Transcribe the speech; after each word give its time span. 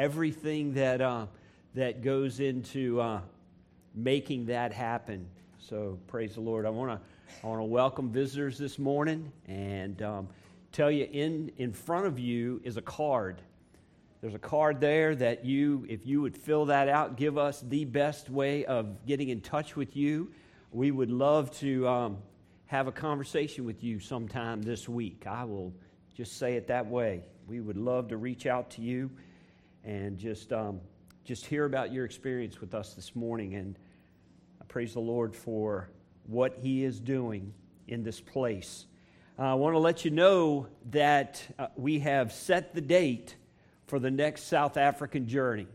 everything 0.00 0.72
that, 0.72 1.02
uh, 1.02 1.26
that 1.74 2.02
goes 2.02 2.40
into 2.40 2.98
uh, 2.98 3.20
making 3.94 4.46
that 4.46 4.72
happen. 4.72 5.28
So 5.58 5.98
praise 6.06 6.36
the 6.36 6.40
Lord. 6.40 6.64
I 6.64 6.70
want 6.70 6.90
to 6.90 7.00
I 7.44 7.46
want 7.46 7.60
to 7.60 7.64
welcome 7.64 8.10
visitors 8.10 8.56
this 8.56 8.78
morning 8.78 9.30
and 9.46 10.00
um, 10.00 10.28
tell 10.72 10.90
you 10.90 11.06
in, 11.12 11.52
in 11.58 11.74
front 11.74 12.06
of 12.06 12.18
you 12.18 12.62
is 12.64 12.78
a 12.78 12.82
card. 12.82 13.42
There's 14.22 14.34
a 14.34 14.38
card 14.38 14.80
there 14.80 15.14
that 15.16 15.44
you, 15.44 15.84
if 15.86 16.06
you 16.06 16.22
would 16.22 16.36
fill 16.36 16.64
that 16.66 16.88
out, 16.88 17.18
give 17.18 17.36
us 17.36 17.60
the 17.60 17.84
best 17.84 18.30
way 18.30 18.64
of 18.64 19.04
getting 19.04 19.28
in 19.28 19.42
touch 19.42 19.76
with 19.76 19.96
you. 19.96 20.32
We 20.72 20.90
would 20.90 21.10
love 21.10 21.50
to 21.58 21.86
um, 21.86 22.18
have 22.66 22.86
a 22.86 22.92
conversation 22.92 23.66
with 23.66 23.84
you 23.84 24.00
sometime 24.00 24.62
this 24.62 24.88
week. 24.88 25.26
I 25.26 25.44
will 25.44 25.74
just 26.16 26.38
say 26.38 26.54
it 26.54 26.68
that 26.68 26.86
way. 26.86 27.22
We 27.46 27.60
would 27.60 27.76
love 27.76 28.08
to 28.08 28.16
reach 28.16 28.46
out 28.46 28.70
to 28.70 28.80
you 28.80 29.10
and 29.84 30.18
just, 30.18 30.52
um, 30.52 30.80
just 31.24 31.46
hear 31.46 31.64
about 31.64 31.92
your 31.92 32.04
experience 32.04 32.60
with 32.60 32.74
us 32.74 32.94
this 32.94 33.14
morning. 33.14 33.54
And 33.54 33.78
I 34.60 34.64
praise 34.64 34.94
the 34.94 35.00
Lord 35.00 35.34
for 35.34 35.90
what 36.26 36.58
He 36.60 36.84
is 36.84 37.00
doing 37.00 37.52
in 37.88 38.02
this 38.02 38.20
place. 38.20 38.86
Uh, 39.38 39.52
I 39.52 39.54
want 39.54 39.74
to 39.74 39.78
let 39.78 40.04
you 40.04 40.10
know 40.10 40.66
that 40.90 41.42
uh, 41.58 41.68
we 41.76 42.00
have 42.00 42.32
set 42.32 42.74
the 42.74 42.80
date 42.80 43.36
for 43.86 43.98
the 43.98 44.10
next 44.10 44.44
South 44.44 44.76
African 44.76 45.26
journey. 45.26 45.66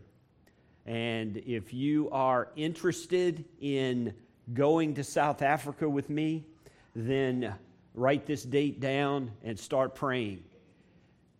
And 0.86 1.36
if 1.36 1.74
you 1.74 2.08
are 2.10 2.48
interested 2.54 3.44
in 3.60 4.14
going 4.54 4.94
to 4.94 5.04
South 5.04 5.42
Africa 5.42 5.88
with 5.88 6.08
me, 6.08 6.46
then 6.94 7.54
write 7.92 8.24
this 8.24 8.44
date 8.44 8.78
down 8.78 9.32
and 9.42 9.58
start 9.58 9.94
praying. 9.94 10.44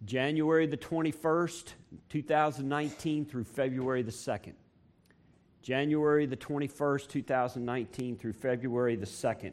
January 0.05 0.67
the 0.67 0.77
21st, 0.77 1.73
2019 2.09 3.25
through 3.25 3.45
February 3.45 4.03
the 4.03 4.13
2nd. 4.13 4.55
January 5.63 6.27
the 6.27 6.37
21st, 6.37 7.09
2019 7.09 8.17
through 8.17 8.33
February 8.33 8.97
the 8.97 9.07
2nd. 9.07 9.53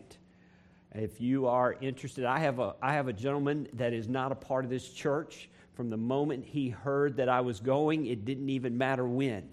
If 0.93 1.19
you 1.19 1.47
are 1.47 1.75
interested, 1.81 2.25
I 2.25 2.39
have 2.39 2.59
a, 2.59 2.75
I 2.81 2.93
have 2.93 3.07
a 3.07 3.13
gentleman 3.13 3.67
that 3.73 3.93
is 3.93 4.07
not 4.07 4.31
a 4.31 4.35
part 4.35 4.63
of 4.63 4.69
this 4.69 4.89
church. 4.89 5.49
From 5.73 5.89
the 5.89 5.97
moment 5.97 6.45
he 6.45 6.69
heard 6.69 7.17
that 7.17 7.29
I 7.29 7.41
was 7.41 7.59
going, 7.59 8.05
it 8.05 8.25
didn't 8.25 8.49
even 8.49 8.77
matter 8.77 9.07
when. 9.07 9.49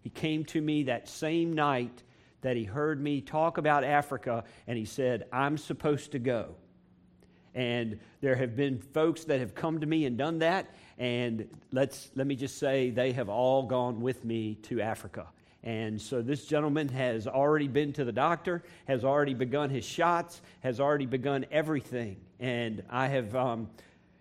He 0.00 0.08
came 0.08 0.44
to 0.46 0.60
me 0.60 0.84
that 0.84 1.08
same 1.08 1.52
night 1.52 2.02
that 2.40 2.56
he 2.56 2.64
heard 2.64 3.02
me 3.02 3.20
talk 3.20 3.58
about 3.58 3.84
Africa, 3.84 4.44
and 4.66 4.78
he 4.78 4.84
said, 4.84 5.26
I'm 5.32 5.58
supposed 5.58 6.12
to 6.12 6.18
go. 6.18 6.54
And 7.56 7.98
there 8.20 8.36
have 8.36 8.54
been 8.54 8.78
folks 8.78 9.24
that 9.24 9.40
have 9.40 9.54
come 9.54 9.80
to 9.80 9.86
me 9.86 10.04
and 10.04 10.18
done 10.18 10.40
that, 10.40 10.74
and 10.98 11.48
let's, 11.72 12.10
let 12.14 12.26
me 12.26 12.36
just 12.36 12.58
say 12.58 12.90
they 12.90 13.12
have 13.12 13.30
all 13.30 13.62
gone 13.62 14.02
with 14.02 14.24
me 14.26 14.56
to 14.64 14.82
Africa. 14.82 15.26
And 15.64 16.00
so 16.00 16.20
this 16.20 16.44
gentleman 16.44 16.88
has 16.90 17.26
already 17.26 17.66
been 17.66 17.94
to 17.94 18.04
the 18.04 18.12
doctor, 18.12 18.62
has 18.86 19.04
already 19.04 19.32
begun 19.32 19.70
his 19.70 19.86
shots, 19.86 20.42
has 20.60 20.80
already 20.80 21.06
begun 21.06 21.46
everything. 21.50 22.18
And 22.38 22.84
I 22.90 23.08
have 23.08 23.34
um, 23.34 23.70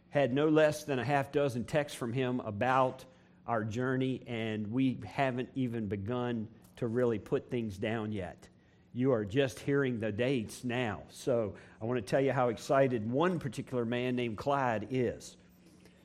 had 0.10 0.34
no 0.34 0.48
less 0.48 0.86
than 0.86 0.98
a 0.98 1.04
half 1.04 1.34
dozen 1.34 1.66
texts 1.66 1.98
from 1.98 2.14
him 2.14 2.40
about 2.40 3.04
our 3.46 3.66
journey, 3.66 4.22
and 4.28 4.72
we 4.72 4.98
haven't 5.06 5.50
even 5.56 5.88
begun 5.88 6.48
to 6.78 6.88
really 6.88 7.20
put 7.20 7.52
things 7.52 7.78
down 7.78 8.14
yet. 8.14 8.48
You 8.96 9.12
are 9.12 9.26
just 9.26 9.60
hearing 9.60 10.00
the 10.00 10.10
dates 10.10 10.64
now. 10.64 11.02
So 11.10 11.56
I 11.82 11.86
want 11.86 11.98
to 11.98 12.02
tell 12.10 12.22
you 12.22 12.32
how 12.32 12.48
excited 12.48 13.12
one 13.12 13.40
particular 13.40 13.84
man 13.84 14.16
named 14.16 14.38
Clyde 14.38 14.88
is. 14.90 15.36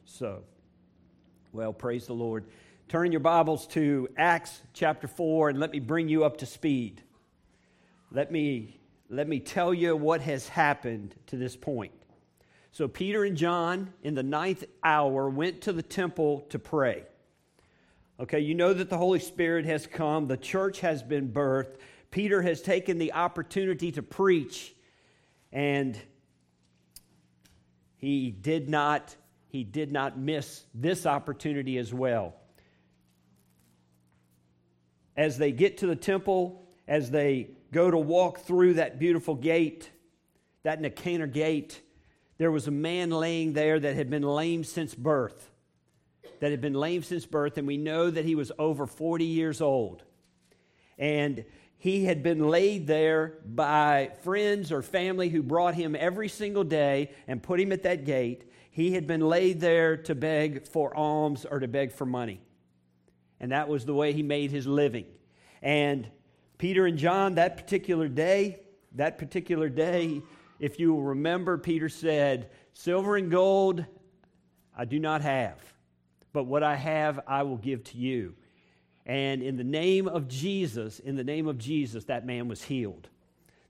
So, 0.07 0.43
well, 1.53 1.73
praise 1.73 2.09
the 2.09 2.15
Lord. 2.15 2.47
Turn 2.89 3.13
your 3.13 3.21
Bibles 3.21 3.69
to 3.69 4.09
Acts 4.17 4.61
chapter 4.73 5.07
4 5.07 5.51
and 5.51 5.61
let 5.61 5.71
me 5.71 5.79
bring 5.79 6.09
you 6.09 6.25
up 6.25 6.39
to 6.39 6.47
speed. 6.47 7.01
Let 8.11 8.33
me, 8.33 8.81
let 9.09 9.29
me 9.29 9.39
tell 9.39 9.73
you 9.73 9.95
what 9.95 10.21
has 10.23 10.49
happened 10.49 11.15
to 11.29 11.37
this 11.37 11.55
point. 11.55 11.93
So, 12.73 12.89
Peter 12.89 13.23
and 13.23 13.37
John, 13.37 13.93
in 14.03 14.17
the 14.17 14.25
ninth 14.25 14.65
hour, 14.83 15.31
went 15.31 15.61
to 15.61 15.73
the 15.73 15.83
temple 15.83 16.41
to 16.49 16.59
pray. 16.59 17.05
Okay, 18.19 18.41
you 18.41 18.55
know 18.55 18.75
that 18.75 18.91
the 18.91 18.99
Holy 18.99 19.21
Spirit 19.21 19.65
has 19.65 19.87
come, 19.87 20.27
the 20.27 20.37
church 20.37 20.81
has 20.81 21.05
been 21.05 21.29
birthed. 21.29 21.77
Peter 22.11 22.43
has 22.43 22.61
taken 22.61 22.99
the 22.99 23.13
opportunity 23.13 23.93
to 23.93 24.03
preach, 24.03 24.75
and 25.53 25.99
he 27.97 28.31
did 28.31 28.69
not 28.69 29.15
he 29.49 29.65
did 29.65 29.91
not 29.91 30.17
miss 30.17 30.65
this 30.75 31.07
opportunity 31.07 31.77
as 31.79 31.93
well. 31.93 32.37
As 35.17 35.39
they 35.39 35.51
get 35.51 35.79
to 35.79 35.89
the 35.89 35.97
temple, 35.97 36.69
as 36.87 37.11
they 37.11 37.51
go 37.73 37.91
to 37.91 37.99
walk 37.99 38.41
through 38.41 38.75
that 38.75 39.01
beautiful 39.01 39.35
gate, 39.35 39.91
that 40.63 40.81
Nicanor 40.81 41.27
gate, 41.27 41.81
there 42.39 42.53
was 42.53 42.69
a 42.69 42.71
man 42.71 43.11
laying 43.11 43.55
there 43.55 43.81
that 43.81 43.97
had 43.97 44.09
been 44.09 44.23
lame 44.23 44.63
since 44.63 44.95
birth 44.95 45.51
that 46.41 46.51
had 46.51 46.61
been 46.61 46.75
lame 46.75 47.03
since 47.03 47.27
birth, 47.27 47.59
and 47.59 47.67
we 47.67 47.77
know 47.77 48.11
that 48.11 48.25
he 48.25 48.35
was 48.35 48.51
over 48.59 48.87
40 48.87 49.25
years 49.25 49.61
old. 49.61 50.03
And 50.99 51.45
he 51.81 52.05
had 52.05 52.23
been 52.23 52.49
laid 52.49 52.87
there 52.87 53.39
by 53.45 54.13
friends 54.23 54.71
or 54.71 54.83
family 54.83 55.29
who 55.29 55.43
brought 55.43 55.75
him 55.75 55.97
every 55.99 56.29
single 56.29 56.63
day 56.63 57.11
and 57.27 57.43
put 57.43 57.59
him 57.59 57.73
at 57.73 57.83
that 57.83 58.05
gate. 58.05 58.49
He 58.71 58.93
had 58.93 59.07
been 59.07 59.23
laid 59.23 59.61
there 59.61 59.97
to 59.97 60.15
beg 60.15 60.69
for 60.69 60.97
alms 60.97 61.45
or 61.45 61.59
to 61.59 61.67
beg 61.67 61.91
for 61.91 62.07
money. 62.07 62.41
And 63.41 63.51
that 63.51 63.69
was 63.69 63.85
the 63.85 63.95
way 63.95 64.13
he 64.13 64.23
made 64.23 64.51
his 64.51 64.67
living. 64.67 65.07
And 65.63 66.09
Peter 66.59 66.87
and 66.87 66.99
John, 66.99 67.35
that 67.35 67.57
particular 67.57 68.07
day, 68.07 68.61
that 68.93 69.19
particular 69.19 69.69
day, 69.69 70.23
if 70.59 70.79
you 70.79 70.93
will 70.93 71.03
remember, 71.03 71.59
Peter 71.59 71.89
said, 71.89 72.51
Silver 72.75 73.17
and 73.17 73.31
gold 73.31 73.85
I 74.77 74.85
do 74.85 74.99
not 74.99 75.23
have 75.23 75.59
but 76.33 76.45
what 76.45 76.63
I 76.63 76.77
have, 76.77 77.21
I 77.27 77.43
will 77.43 77.57
give 77.57 77.85
to 77.85 77.99
you. 77.99 78.35
And 79.07 79.43
in 79.43 79.57
the 79.57 79.65
name 79.65 80.07
of 80.09 80.29
Jesus, 80.29 80.99
in 80.99 81.17
the 81.17 81.25
name 81.25 81.49
of 81.49 81.59
Jesus, 81.59 82.05
that 82.05 82.27
man 82.27 82.49
was 82.49 82.63
healed. 82.63 83.09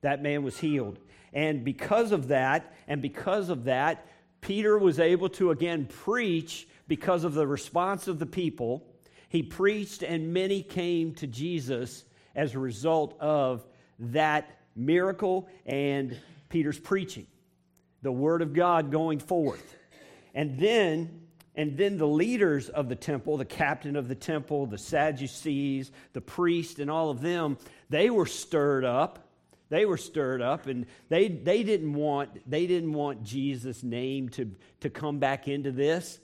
That 0.03 0.23
man 0.23 0.43
was 0.43 0.59
healed. 0.59 0.99
And 1.33 1.65
because 1.65 2.13
of 2.13 2.29
that, 2.29 2.75
and 2.89 3.01
because 3.01 3.49
of 3.49 3.65
that, 3.65 4.07
Peter 4.41 4.79
was 4.79 4.99
able 4.99 5.29
to 5.31 5.51
again 5.51 5.87
preach 5.87 6.67
because 6.89 7.25
of 7.25 7.35
the 7.35 7.47
response 7.47 8.09
of 8.09 8.19
the 8.19 8.27
people. 8.27 8.85
He 9.29 9.43
preached, 9.43 10.03
and 10.03 10.33
many 10.33 10.63
came 10.63 11.15
to 11.17 11.27
Jesus 11.27 12.05
as 12.35 12.55
a 12.55 12.59
result 12.59 13.17
of 13.21 13.65
that 13.99 14.59
miracle 14.75 15.49
and 15.67 16.19
Peter's 16.49 16.79
preaching, 16.79 17.27
the 18.03 18.11
word 18.11 18.43
of 18.43 18.53
God 18.53 18.91
going 18.91 19.21
forth. 19.21 19.77
And 20.35 20.59
then 20.59 21.23
and 21.57 21.77
then 21.77 21.99
the 21.99 22.07
leaders 22.07 22.69
of 22.69 22.89
the 22.89 22.97
temple, 22.97 23.37
the 23.37 23.45
captain 23.45 23.97
of 23.97 24.09
the 24.09 24.15
temple, 24.15 24.67
the 24.67 24.79
Sadducees, 24.79 25.91
the 26.13 26.21
priest, 26.21 26.79
and 26.79 26.91
all 26.91 27.11
of 27.11 27.21
them, 27.21 27.59
they 27.89 28.09
were 28.09 28.27
stirred 28.27 28.85
up. 28.85 29.27
They 29.69 29.85
were 29.85 29.97
stirred 29.97 30.43
up, 30.43 30.67
and 30.67 30.87
they, 31.09 31.29
they, 31.29 31.63
didn't, 31.63 31.93
want, 31.93 32.49
they 32.49 32.67
didn't 32.67 32.93
want 32.93 33.23
Jesus' 33.23 33.85
name 33.85 34.29
to, 34.31 34.51
to 34.81 34.91
come 34.91 35.19
back 35.19 35.47
into 35.47 35.71
this. 35.71 36.19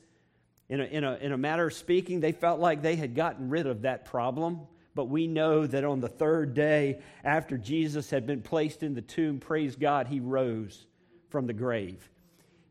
In 0.69 0.81
a, 0.81 0.85
in, 0.85 1.05
a, 1.05 1.15
in 1.17 1.33
a 1.33 1.39
matter 1.39 1.69
of 1.69 1.73
speaking, 1.73 2.19
they 2.19 2.33
felt 2.33 2.59
like 2.59 2.83
they 2.83 2.97
had 2.97 3.15
gotten 3.15 3.49
rid 3.49 3.69
of 3.69 3.83
that 3.83 4.05
problem. 4.05 4.63
But 4.97 5.05
we 5.05 5.29
know 5.29 5.65
that 5.67 5.85
on 5.85 6.01
the 6.01 6.09
third 6.09 6.55
day, 6.55 7.01
after 7.23 7.57
Jesus 7.57 8.11
had 8.11 8.27
been 8.27 8.43
placed 8.43 8.83
in 8.83 8.95
the 8.95 9.03
tomb, 9.03 9.39
praise 9.39 9.77
God, 9.77 10.09
he 10.09 10.19
rose 10.19 10.87
from 11.29 11.47
the 11.47 11.53
grave. 11.53 12.09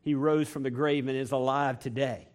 He 0.02 0.14
rose 0.14 0.48
from 0.48 0.62
the 0.62 0.70
grave 0.70 1.08
and 1.08 1.16
is 1.16 1.32
alive 1.32 1.78
today 1.78 2.28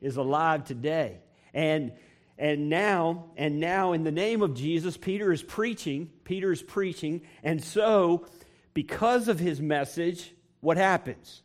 is 0.00 0.16
alive 0.16 0.64
today. 0.64 1.18
And 1.54 1.92
and 2.38 2.70
now 2.70 3.26
and 3.36 3.60
now 3.60 3.92
in 3.92 4.02
the 4.02 4.12
name 4.12 4.42
of 4.42 4.54
Jesus 4.54 4.96
Peter 4.96 5.32
is 5.32 5.42
preaching, 5.42 6.10
Peter 6.24 6.52
is 6.52 6.62
preaching, 6.62 7.22
and 7.42 7.62
so 7.62 8.26
because 8.72 9.28
of 9.28 9.38
his 9.38 9.60
message, 9.60 10.32
what 10.60 10.76
happens? 10.76 11.42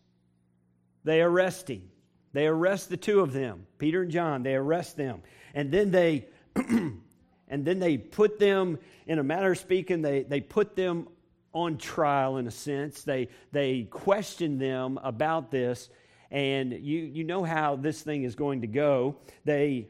They 1.03 1.21
arrest 1.21 1.69
him. 1.69 1.89
They 2.33 2.47
arrest 2.47 2.89
the 2.89 2.97
two 2.97 3.21
of 3.21 3.33
them, 3.33 3.65
Peter 3.77 4.01
and 4.01 4.11
John. 4.11 4.43
They 4.43 4.55
arrest 4.55 4.97
them. 4.97 5.21
And 5.53 5.71
then 5.71 5.91
they 5.91 6.27
and 6.55 7.01
then 7.47 7.79
they 7.79 7.97
put 7.97 8.39
them 8.39 8.79
in 9.07 9.19
a 9.19 9.23
matter 9.23 9.51
of 9.51 9.57
speaking, 9.57 10.01
they, 10.01 10.23
they 10.23 10.41
put 10.41 10.75
them 10.75 11.07
on 11.53 11.77
trial 11.77 12.37
in 12.37 12.47
a 12.47 12.51
sense. 12.51 13.03
They 13.03 13.29
they 13.51 13.83
question 13.83 14.57
them 14.57 14.99
about 15.01 15.51
this 15.51 15.89
and 16.31 16.71
you, 16.73 16.99
you 16.99 17.23
know 17.23 17.43
how 17.43 17.75
this 17.75 18.01
thing 18.01 18.23
is 18.23 18.35
going 18.35 18.61
to 18.61 18.67
go. 18.67 19.17
They, 19.43 19.87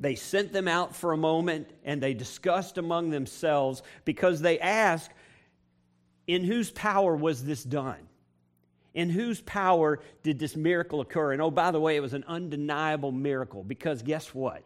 they 0.00 0.14
sent 0.14 0.52
them 0.52 0.68
out 0.68 0.94
for 0.94 1.12
a 1.12 1.16
moment 1.16 1.70
and 1.84 2.02
they 2.02 2.14
discussed 2.14 2.78
among 2.78 3.10
themselves 3.10 3.82
because 4.04 4.40
they 4.40 4.58
asked, 4.58 5.10
In 6.26 6.44
whose 6.44 6.70
power 6.70 7.16
was 7.16 7.44
this 7.44 7.62
done? 7.64 8.08
in 8.98 9.10
whose 9.10 9.40
power 9.42 10.00
did 10.24 10.40
this 10.40 10.56
miracle 10.56 11.00
occur? 11.00 11.32
And 11.32 11.40
oh, 11.40 11.52
by 11.52 11.70
the 11.70 11.78
way, 11.78 11.94
it 11.94 12.00
was 12.00 12.14
an 12.14 12.24
undeniable 12.26 13.12
miracle 13.12 13.62
because 13.62 14.02
guess 14.02 14.34
what? 14.34 14.64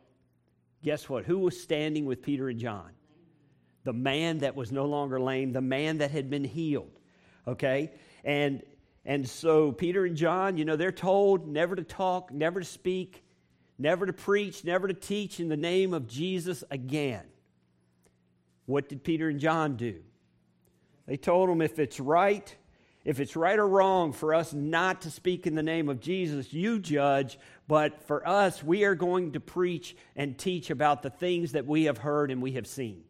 Guess 0.82 1.06
what? 1.08 1.26
Who 1.26 1.38
was 1.38 1.60
standing 1.60 2.06
with 2.06 2.22
Peter 2.22 2.49
and 2.49 2.58
John? 2.58 2.93
The 3.84 3.93
man 3.93 4.38
that 4.38 4.56
was 4.56 4.72
no 4.72 4.87
longer 4.87 5.20
lame, 5.20 5.52
the 5.52 5.60
man 5.60 5.99
that 5.99 6.12
had 6.12 6.31
been 6.31 6.44
healed. 6.44 6.99
Okay? 7.46 7.93
And 8.25 8.62
and 9.04 9.28
so 9.28 9.72
Peter 9.72 10.04
and 10.04 10.16
John, 10.16 10.56
you 10.56 10.64
know, 10.64 10.76
they're 10.76 10.93
told 10.93 11.49
never 11.49 11.75
to 11.75 11.82
talk, 11.82 12.32
never 12.32 12.60
to 12.60 12.66
speak, 12.66 13.25
never 13.78 14.06
to 14.06 14.12
preach, 14.12 14.64
never 14.64 14.87
to 14.87 14.94
teach 14.94 15.40
in 15.40 15.49
the 15.49 15.56
name 15.56 15.93
of 15.93 16.06
Jesus 16.06 16.62
again. 16.70 17.25
What 18.66 18.88
did 18.88 19.02
Peter 19.02 19.28
and 19.28 19.40
John 19.40 19.76
do? 19.76 20.00
They 21.06 21.16
told 21.16 21.49
them 21.49 21.60
if 21.60 21.81
it's 21.81 21.99
right, 21.99 22.54
if 23.04 23.19
it's 23.19 23.34
right 23.34 23.58
or 23.58 23.66
wrong 23.66 24.12
for 24.12 24.34
us 24.34 24.52
not 24.52 25.02
to 25.02 25.10
speak 25.10 25.49
in 25.49 25.56
the 25.56 25.62
name 25.64 25.88
of 25.88 25.99
Jesus, 25.99 26.52
you 26.52 26.78
judge. 26.78 27.40
But 27.66 28.04
for 28.04 28.26
us, 28.26 28.62
we 28.62 28.84
are 28.84 28.94
going 28.94 29.32
to 29.32 29.40
preach 29.40 29.96
and 30.14 30.38
teach 30.38 30.70
about 30.70 31.02
the 31.02 31.10
things 31.10 31.52
that 31.52 31.66
we 31.66 31.84
have 31.84 31.99
heard 31.99 32.31
and 32.31 32.40
we 32.40 32.52
have 32.52 32.69
seen. 32.69 33.02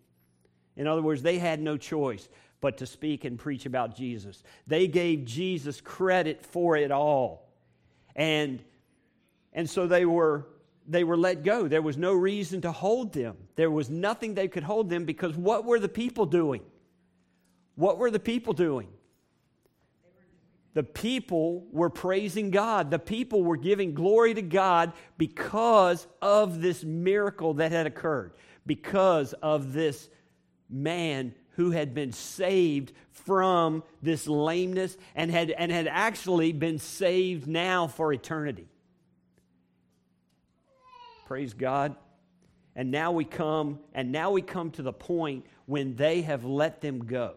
In 0.75 0.87
other 0.87 1.03
words, 1.03 1.21
they 1.21 1.39
had 1.39 1.61
no 1.61 1.77
choice 1.77 2.27
but 2.63 2.79
to 2.79 2.87
speak 2.87 3.27
and 3.27 3.39
preach 3.39 3.67
about 3.67 3.95
Jesus. 3.95 4.43
They 4.67 4.87
gave 4.87 5.27
Jesus 5.27 5.83
credit 5.83 6.47
for 6.47 6.77
it 6.77 6.91
all. 6.91 7.51
And, 8.17 8.63
and 9.53 9.69
so 9.69 9.87
they 9.87 10.07
were, 10.07 10.47
they 10.89 11.03
were 11.05 11.17
let 11.17 11.43
go. 11.43 11.67
There 11.67 11.83
was 11.83 11.99
no 11.99 12.15
reason 12.15 12.63
to 12.63 12.71
hold 12.73 13.13
them. 13.13 13.37
There 13.57 13.71
was 13.71 13.91
nothing 13.91 14.35
they 14.35 14.47
could 14.49 14.63
hold 14.63 14.89
them 14.89 15.05
because 15.05 15.37
what 15.37 15.65
were 15.65 15.81
the 15.81 15.89
people 15.89 16.25
doing? 16.25 16.63
What 17.75 17.99
were 17.99 18.13
the 18.13 18.21
people 18.21 18.53
doing? 18.53 18.89
The 20.75 20.85
people 20.85 21.67
were 21.73 21.91
praising 21.91 22.51
God. 22.51 22.93
The 22.93 22.99
people 22.99 23.43
were 23.43 23.57
giving 23.57 23.93
glory 23.93 24.35
to 24.35 24.43
God 24.43 24.93
because 25.19 26.07
of 26.23 26.63
this 26.63 26.85
miracle 26.85 27.55
that 27.55 27.73
had 27.73 27.87
occurred, 27.87 28.35
because 28.65 29.33
of 29.35 29.73
this 29.73 30.09
man 30.71 31.35
who 31.53 31.71
had 31.71 31.95
been 31.95 32.13
saved 32.13 32.93
from 33.11 33.83
this 34.01 34.27
lameness 34.27 34.97
and 35.15 35.31
had, 35.31 35.51
and 35.51 35.71
had 35.71 35.87
actually 35.87 36.53
been 36.53 36.79
saved 36.79 37.47
now 37.47 37.87
for 37.87 38.13
eternity. 38.13 38.69
Praise 41.27 41.55
God. 41.55 41.97
And 42.75 42.91
now 42.91 43.13
we 43.13 43.25
come, 43.25 43.81
and 43.93 44.13
now 44.13 44.31
we 44.31 44.41
come 44.41 44.71
to 44.73 44.83
the 44.83 44.93
point 44.93 45.45
when 45.67 45.95
they 45.97 46.23
have 46.23 46.45
let 46.45 46.81
them 46.81 47.05
go. 47.05 47.35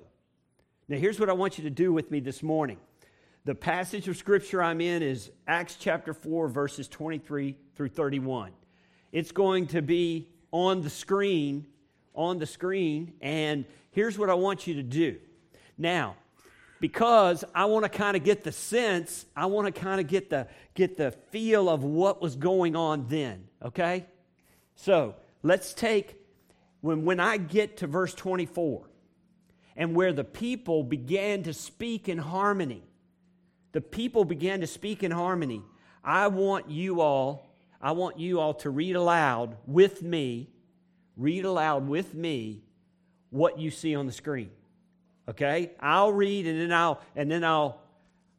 Now, 0.88 0.98
here's 0.98 1.20
what 1.20 1.30
I 1.30 1.34
want 1.34 1.58
you 1.58 1.66
to 1.66 1.70
do 1.70 1.92
with 1.92 2.10
me 2.10 2.20
this 2.20 2.42
morning. 2.42 2.78
The 3.44 3.56
passage 3.56 4.08
of 4.08 4.18
scripture 4.18 4.64
I'm 4.64 4.82
in 4.82 5.04
is 5.04 5.32
Acts 5.48 5.76
chapter 5.80 6.14
4, 6.14 6.48
verses 6.48 6.88
23 6.88 7.56
through 7.76 7.90
31. 7.90 8.52
It's 9.12 9.32
going 9.32 9.68
to 9.68 9.82
be 9.82 10.30
on 10.52 10.82
the 10.82 10.90
screen, 10.90 11.68
on 12.14 12.40
the 12.40 12.46
screen, 12.46 13.14
and 13.22 13.66
here's 13.96 14.18
what 14.20 14.30
I 14.30 14.36
want 14.36 14.68
you 14.68 14.76
to 14.76 14.84
do. 14.84 15.18
Now, 15.78 16.16
because 16.80 17.44
I 17.56 17.66
want 17.66 17.84
to 17.84 17.90
kind 17.90 18.16
of 18.16 18.24
get 18.24 18.44
the 18.44 18.52
sense, 18.52 19.26
I 19.36 19.48
want 19.48 19.74
to 19.74 19.82
kind 19.82 20.00
of 20.00 20.08
get 20.08 20.30
the 20.30 20.48
get 20.76 20.98
the 20.98 21.12
feel 21.32 21.68
of 21.68 21.84
what 21.84 22.22
was 22.22 22.36
going 22.36 22.76
on 22.76 23.08
then, 23.08 23.48
okay? 23.64 24.06
So, 24.76 25.16
let's 25.42 25.74
take 25.74 26.16
when 26.82 27.06
when 27.06 27.20
I 27.20 27.38
get 27.38 27.78
to 27.78 27.88
verse 27.88 28.14
24 28.14 28.88
and 29.76 29.96
where 29.96 30.14
the 30.14 30.24
people 30.24 30.84
began 30.84 31.42
to 31.44 31.54
speak 31.54 32.08
in 32.08 32.20
harmony 32.20 32.84
the 33.76 33.82
people 33.82 34.24
began 34.24 34.62
to 34.62 34.68
speak 34.68 35.04
in 35.04 35.12
harmony. 35.12 35.62
I 36.02 36.28
want 36.28 36.70
you 36.70 37.02
all, 37.02 37.50
I 37.82 37.92
want 37.92 38.18
you 38.18 38.40
all 38.40 38.54
to 38.54 38.70
read 38.70 38.96
aloud 38.96 39.58
with 39.68 40.02
me, 40.02 40.50
read 41.18 41.44
aloud 41.44 41.86
with 41.86 42.14
me 42.14 42.64
what 43.36 43.60
you 43.60 43.70
see 43.70 43.96
on 43.96 44.06
the 44.06 44.12
screen. 44.12 44.50
Okay? 45.28 45.72
I'll 45.80 46.12
read 46.12 46.48
and 46.48 46.60
then 46.60 46.74
I'll 46.74 47.02
and 47.16 47.30
then 47.30 47.44
I'll 47.44 47.82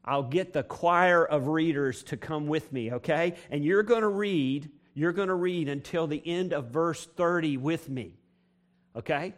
I'll 0.04 0.22
get 0.22 0.52
the 0.52 0.62
choir 0.62 1.24
of 1.24 1.48
readers 1.48 2.04
to 2.04 2.16
come 2.16 2.46
with 2.46 2.72
me, 2.72 2.92
okay? 2.92 3.34
And 3.50 3.64
you're 3.64 3.82
going 3.82 4.02
to 4.02 4.08
read, 4.08 4.70
you're 4.94 5.12
going 5.12 5.28
to 5.28 5.34
read 5.34 5.68
until 5.68 6.06
the 6.06 6.22
end 6.24 6.52
of 6.52 6.66
verse 6.66 7.04
30 7.16 7.56
with 7.56 7.88
me. 7.88 8.14
Okay? 8.94 9.34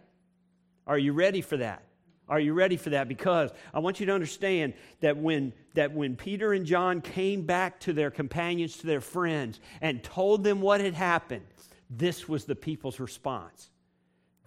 Are 0.86 0.98
you 0.98 1.14
ready 1.14 1.40
for 1.40 1.56
that? 1.56 1.82
Are 2.28 2.38
you 2.38 2.52
ready 2.52 2.76
for 2.76 2.90
that? 2.90 3.08
Because 3.08 3.50
I 3.72 3.78
want 3.78 3.98
you 3.98 4.06
to 4.06 4.12
understand 4.12 4.74
that 5.00 5.16
when, 5.16 5.54
that 5.72 5.92
when 5.92 6.16
Peter 6.16 6.52
and 6.52 6.66
John 6.66 7.00
came 7.00 7.46
back 7.46 7.80
to 7.80 7.94
their 7.94 8.10
companions, 8.10 8.76
to 8.78 8.86
their 8.86 9.00
friends, 9.00 9.60
and 9.80 10.04
told 10.04 10.44
them 10.44 10.60
what 10.60 10.82
had 10.82 10.92
happened, 10.92 11.46
this 11.88 12.28
was 12.28 12.44
the 12.44 12.54
people's 12.54 13.00
response. 13.00 13.70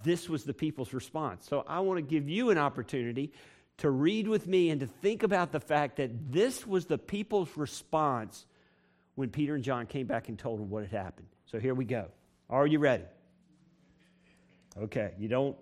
This 0.04 0.30
was 0.30 0.44
the 0.44 0.54
people's 0.54 0.94
response. 0.94 1.48
So 1.48 1.64
I 1.68 1.80
want 1.82 1.98
to 1.98 2.02
give 2.02 2.30
you 2.30 2.50
an 2.50 2.58
opportunity 2.58 3.32
to 3.78 3.90
read 3.90 4.28
with 4.28 4.48
me 4.48 4.70
and 4.70 4.80
to 4.82 4.88
think 4.88 5.24
about 5.24 5.52
the 5.52 5.60
fact 5.60 5.98
that 5.98 6.32
this 6.32 6.66
was 6.68 6.86
the 6.86 6.98
people's 6.98 7.50
response 7.58 8.46
when 9.16 9.30
Peter 9.30 9.56
and 9.56 9.64
John 9.64 9.86
came 9.86 10.08
back 10.08 10.30
and 10.30 10.38
told 10.38 10.60
them 10.60 10.70
what 10.70 10.84
had 10.84 10.92
happened. 10.92 11.28
So 11.46 11.60
here 11.60 11.74
we 11.74 11.86
go. 11.86 12.08
Are 12.50 12.68
you 12.68 12.80
ready? 12.80 13.06
Okay, 14.78 15.14
you 15.18 15.28
don't 15.28 15.58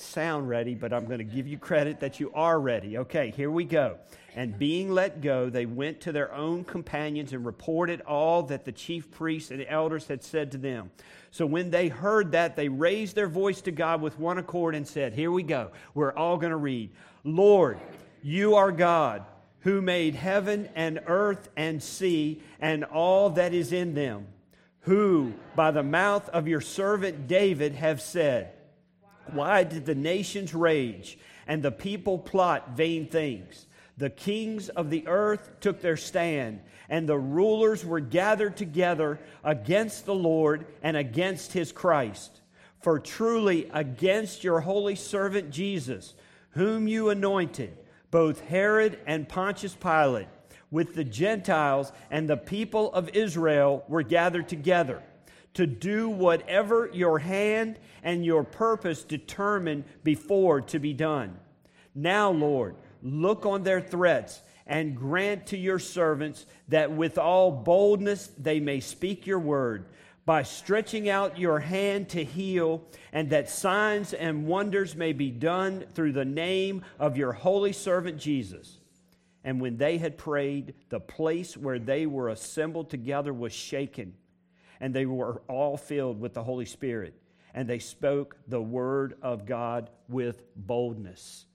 sound 0.00 0.48
ready, 0.48 0.74
but 0.74 0.92
I'm 0.92 1.06
going 1.06 1.18
to 1.18 1.24
give 1.24 1.46
you 1.46 1.58
credit 1.58 2.00
that 2.00 2.20
you 2.20 2.32
are 2.34 2.58
ready. 2.58 2.98
Okay, 2.98 3.32
here 3.36 3.50
we 3.50 3.64
go. 3.64 3.98
And 4.34 4.58
being 4.58 4.90
let 4.90 5.22
go, 5.22 5.48
they 5.48 5.64
went 5.64 6.02
to 6.02 6.12
their 6.12 6.32
own 6.34 6.64
companions 6.64 7.32
and 7.32 7.46
reported 7.46 8.02
all 8.02 8.42
that 8.44 8.64
the 8.64 8.72
chief 8.72 9.10
priests 9.10 9.50
and 9.50 9.64
elders 9.66 10.06
had 10.06 10.22
said 10.22 10.52
to 10.52 10.58
them. 10.58 10.90
So 11.30 11.46
when 11.46 11.70
they 11.70 11.88
heard 11.88 12.32
that, 12.32 12.56
they 12.56 12.68
raised 12.68 13.14
their 13.14 13.28
voice 13.28 13.62
to 13.62 13.72
God 13.72 14.02
with 14.02 14.18
one 14.18 14.38
accord 14.38 14.74
and 14.74 14.86
said, 14.86 15.14
Here 15.14 15.32
we 15.32 15.42
go. 15.42 15.70
We're 15.94 16.12
all 16.12 16.36
going 16.36 16.50
to 16.50 16.56
read 16.56 16.90
Lord, 17.24 17.80
you 18.22 18.56
are 18.56 18.72
God 18.72 19.24
who 19.60 19.82
made 19.82 20.14
heaven 20.14 20.68
and 20.76 21.00
earth 21.08 21.48
and 21.56 21.82
sea 21.82 22.40
and 22.60 22.84
all 22.84 23.30
that 23.30 23.52
is 23.52 23.72
in 23.72 23.94
them, 23.94 24.26
who 24.80 25.32
by 25.56 25.72
the 25.72 25.82
mouth 25.82 26.28
of 26.28 26.46
your 26.46 26.60
servant 26.60 27.26
David 27.26 27.74
have 27.74 28.00
said, 28.00 28.52
why 29.32 29.64
did 29.64 29.86
the 29.86 29.94
nations 29.94 30.54
rage 30.54 31.18
and 31.46 31.62
the 31.62 31.72
people 31.72 32.18
plot 32.18 32.76
vain 32.76 33.06
things? 33.06 33.66
The 33.98 34.10
kings 34.10 34.68
of 34.68 34.90
the 34.90 35.06
earth 35.06 35.60
took 35.60 35.80
their 35.80 35.96
stand, 35.96 36.60
and 36.88 37.08
the 37.08 37.18
rulers 37.18 37.84
were 37.84 38.00
gathered 38.00 38.56
together 38.56 39.18
against 39.42 40.04
the 40.04 40.14
Lord 40.14 40.66
and 40.82 40.96
against 40.96 41.52
his 41.52 41.72
Christ. 41.72 42.40
For 42.80 42.98
truly, 42.98 43.70
against 43.72 44.44
your 44.44 44.60
holy 44.60 44.96
servant 44.96 45.50
Jesus, 45.50 46.14
whom 46.50 46.86
you 46.86 47.08
anointed, 47.08 47.76
both 48.10 48.40
Herod 48.40 48.98
and 49.06 49.28
Pontius 49.28 49.74
Pilate, 49.74 50.28
with 50.70 50.94
the 50.94 51.04
Gentiles 51.04 51.90
and 52.10 52.28
the 52.28 52.36
people 52.36 52.92
of 52.92 53.08
Israel, 53.10 53.84
were 53.88 54.02
gathered 54.02 54.48
together 54.48 55.02
to 55.56 55.66
do 55.66 56.10
whatever 56.10 56.90
your 56.92 57.18
hand 57.18 57.78
and 58.02 58.24
your 58.24 58.44
purpose 58.44 59.02
determined 59.02 59.84
before 60.04 60.60
to 60.60 60.78
be 60.78 60.92
done. 60.92 61.34
Now, 61.94 62.30
Lord, 62.30 62.76
look 63.02 63.46
on 63.46 63.62
their 63.62 63.80
threats 63.80 64.42
and 64.66 64.94
grant 64.94 65.46
to 65.46 65.56
your 65.56 65.78
servants 65.78 66.44
that 66.68 66.92
with 66.92 67.16
all 67.16 67.50
boldness 67.50 68.30
they 68.36 68.60
may 68.60 68.80
speak 68.80 69.26
your 69.26 69.38
word 69.38 69.86
by 70.26 70.42
stretching 70.42 71.08
out 71.08 71.38
your 71.38 71.60
hand 71.60 72.10
to 72.10 72.22
heal, 72.22 72.82
and 73.12 73.30
that 73.30 73.48
signs 73.48 74.12
and 74.12 74.46
wonders 74.46 74.94
may 74.94 75.14
be 75.14 75.30
done 75.30 75.86
through 75.94 76.12
the 76.12 76.24
name 76.24 76.84
of 76.98 77.16
your 77.16 77.32
holy 77.32 77.72
servant 77.72 78.18
Jesus. 78.18 78.76
And 79.42 79.58
when 79.58 79.78
they 79.78 79.96
had 79.96 80.18
prayed, 80.18 80.74
the 80.90 81.00
place 81.00 81.56
where 81.56 81.78
they 81.78 82.04
were 82.04 82.28
assembled 82.28 82.90
together 82.90 83.32
was 83.32 83.54
shaken 83.54 84.14
and 84.80 84.94
they 84.94 85.06
were 85.06 85.42
all 85.48 85.76
filled 85.76 86.20
with 86.20 86.34
the 86.34 86.42
Holy 86.42 86.64
Spirit, 86.64 87.14
and 87.54 87.68
they 87.68 87.78
spoke 87.78 88.36
the 88.48 88.60
word 88.60 89.16
of 89.22 89.46
God 89.46 89.90
with 90.08 90.42
boldness. 90.54 91.46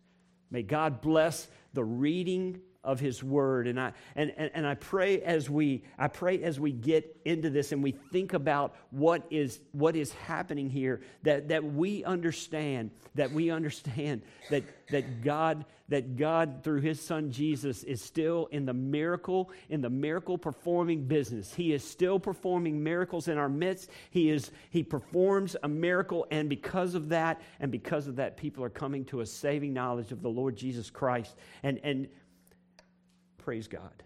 May 0.50 0.64
God 0.64 1.02
bless 1.02 1.48
the 1.74 1.84
reading 1.84 2.60
of 2.84 3.00
his 3.00 3.24
word. 3.24 3.68
And 3.68 3.80
I 3.80 3.94
and, 4.16 4.34
and, 4.38 4.52
and 4.54 4.68
I 4.68 4.76
pray 4.76 5.22
as 5.22 5.50
we 5.50 5.84
I 6.00 6.08
pray 6.08 6.42
as 6.44 6.60
we 6.60 6.72
get 6.72 7.16
into 7.26 7.50
this 7.50 7.72
and 7.72 7.84
we 7.84 7.92
think 7.92 8.34
about 8.34 8.76
what 8.90 9.24
is 9.30 9.60
what 9.72 9.96
is 9.96 10.12
happening 10.14 10.70
here 10.70 11.02
that 11.24 11.50
that 11.50 11.64
we 11.64 12.04
understand 12.04 12.92
that 13.16 13.32
we 13.32 13.52
understand 13.52 14.24
that 14.50 14.64
that 14.90 15.24
God 15.24 15.66
that 15.90 16.16
God 16.16 16.64
through 16.64 16.82
his 16.82 17.00
son 17.00 17.32
Jesus 17.32 17.84
is 17.84 18.02
still 18.02 18.48
in 18.52 18.66
the 18.66 18.74
miracle 18.74 19.52
in 19.70 19.82
the 19.82 19.90
miracle 19.90 20.38
performing 20.38 21.06
business. 21.06 21.54
He 21.54 21.74
is 21.74 21.84
still 21.84 22.20
performing 22.20 22.82
miracles 22.82 23.28
in 23.28 23.38
our 23.38 23.50
midst. 23.50 23.92
He 24.10 24.32
is 24.32 24.52
he 24.72 24.82
performs 24.82 25.56
a 25.62 25.68
miracle 25.68 26.26
and 26.32 26.50
because 26.50 26.96
of 26.96 27.10
that 27.10 27.42
and 27.60 27.72
because 27.72 28.08
of 28.08 28.16
that 28.16 28.38
people 28.38 28.64
are 28.64 28.70
coming 28.70 29.06
to 29.06 29.20
a 29.20 29.26
saving 29.26 29.72
knowledge 29.72 30.12
of 30.12 30.24
the 30.24 30.30
Lord 30.30 30.56
Jesus 30.56 30.90
Christ. 30.90 31.36
And 31.62 31.80
and 31.84 32.08
Praise 33.42 33.68
God. 33.68 34.04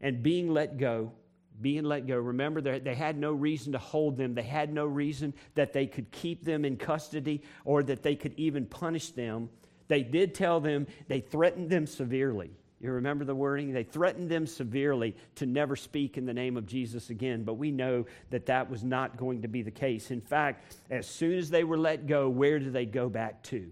And 0.00 0.22
being 0.22 0.48
let 0.48 0.78
go, 0.78 1.12
being 1.60 1.84
let 1.84 2.06
go. 2.06 2.16
Remember, 2.16 2.60
they 2.60 2.94
had 2.94 3.18
no 3.18 3.32
reason 3.32 3.72
to 3.72 3.78
hold 3.78 4.16
them. 4.16 4.34
They 4.34 4.42
had 4.42 4.72
no 4.72 4.86
reason 4.86 5.34
that 5.56 5.72
they 5.72 5.86
could 5.86 6.10
keep 6.10 6.44
them 6.44 6.64
in 6.64 6.76
custody 6.76 7.42
or 7.64 7.82
that 7.82 8.02
they 8.02 8.16
could 8.16 8.32
even 8.38 8.64
punish 8.64 9.10
them. 9.10 9.50
They 9.88 10.02
did 10.02 10.34
tell 10.34 10.60
them, 10.60 10.86
they 11.08 11.20
threatened 11.20 11.68
them 11.68 11.86
severely. 11.86 12.50
You 12.80 12.92
remember 12.92 13.26
the 13.26 13.34
wording? 13.34 13.74
They 13.74 13.82
threatened 13.82 14.30
them 14.30 14.46
severely 14.46 15.14
to 15.34 15.44
never 15.44 15.76
speak 15.76 16.16
in 16.16 16.24
the 16.24 16.32
name 16.32 16.56
of 16.56 16.64
Jesus 16.66 17.10
again, 17.10 17.44
but 17.44 17.54
we 17.54 17.70
know 17.70 18.06
that 18.30 18.46
that 18.46 18.70
was 18.70 18.82
not 18.82 19.18
going 19.18 19.42
to 19.42 19.48
be 19.48 19.60
the 19.60 19.70
case. 19.70 20.10
In 20.10 20.22
fact, 20.22 20.76
as 20.88 21.06
soon 21.06 21.36
as 21.36 21.50
they 21.50 21.62
were 21.62 21.76
let 21.76 22.06
go, 22.06 22.30
where 22.30 22.58
did 22.58 22.72
they 22.72 22.86
go 22.86 23.10
back 23.10 23.42
to? 23.44 23.70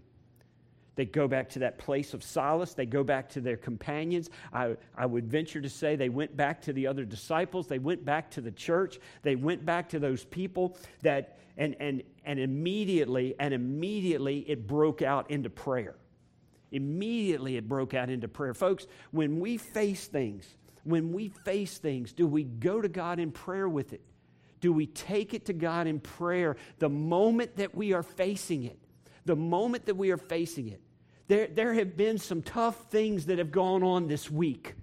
They 0.98 1.04
go 1.04 1.28
back 1.28 1.48
to 1.50 1.60
that 1.60 1.78
place 1.78 2.12
of 2.12 2.24
solace. 2.24 2.74
They 2.74 2.84
go 2.84 3.04
back 3.04 3.28
to 3.28 3.40
their 3.40 3.56
companions. 3.56 4.30
I, 4.52 4.76
I 4.96 5.06
would 5.06 5.28
venture 5.28 5.60
to 5.60 5.68
say 5.68 5.94
they 5.94 6.08
went 6.08 6.36
back 6.36 6.60
to 6.62 6.72
the 6.72 6.88
other 6.88 7.04
disciples. 7.04 7.68
They 7.68 7.78
went 7.78 8.04
back 8.04 8.32
to 8.32 8.40
the 8.40 8.50
church. 8.50 8.98
They 9.22 9.36
went 9.36 9.64
back 9.64 9.90
to 9.90 10.00
those 10.00 10.24
people 10.24 10.76
that, 11.02 11.38
and, 11.56 11.76
and, 11.78 12.02
and 12.24 12.40
immediately, 12.40 13.36
and 13.38 13.54
immediately 13.54 14.40
it 14.50 14.66
broke 14.66 15.00
out 15.00 15.30
into 15.30 15.48
prayer. 15.48 15.94
Immediately 16.72 17.56
it 17.56 17.68
broke 17.68 17.94
out 17.94 18.10
into 18.10 18.26
prayer. 18.26 18.52
Folks, 18.52 18.88
when 19.12 19.38
we 19.38 19.56
face 19.56 20.08
things, 20.08 20.52
when 20.82 21.12
we 21.12 21.28
face 21.28 21.78
things, 21.78 22.12
do 22.12 22.26
we 22.26 22.42
go 22.42 22.80
to 22.80 22.88
God 22.88 23.20
in 23.20 23.30
prayer 23.30 23.68
with 23.68 23.92
it? 23.92 24.02
Do 24.58 24.72
we 24.72 24.86
take 24.86 25.32
it 25.32 25.46
to 25.46 25.52
God 25.52 25.86
in 25.86 26.00
prayer 26.00 26.56
the 26.80 26.88
moment 26.88 27.54
that 27.58 27.72
we 27.72 27.92
are 27.92 28.02
facing 28.02 28.64
it? 28.64 28.80
The 29.26 29.36
moment 29.36 29.86
that 29.86 29.96
we 29.96 30.10
are 30.10 30.16
facing 30.16 30.66
it. 30.66 30.80
There, 31.28 31.46
there 31.46 31.74
have 31.74 31.96
been 31.96 32.18
some 32.18 32.42
tough 32.42 32.90
things 32.90 33.26
that 33.26 33.38
have 33.38 33.52
gone 33.52 33.82
on 33.82 34.08
this 34.08 34.30
week, 34.30 34.74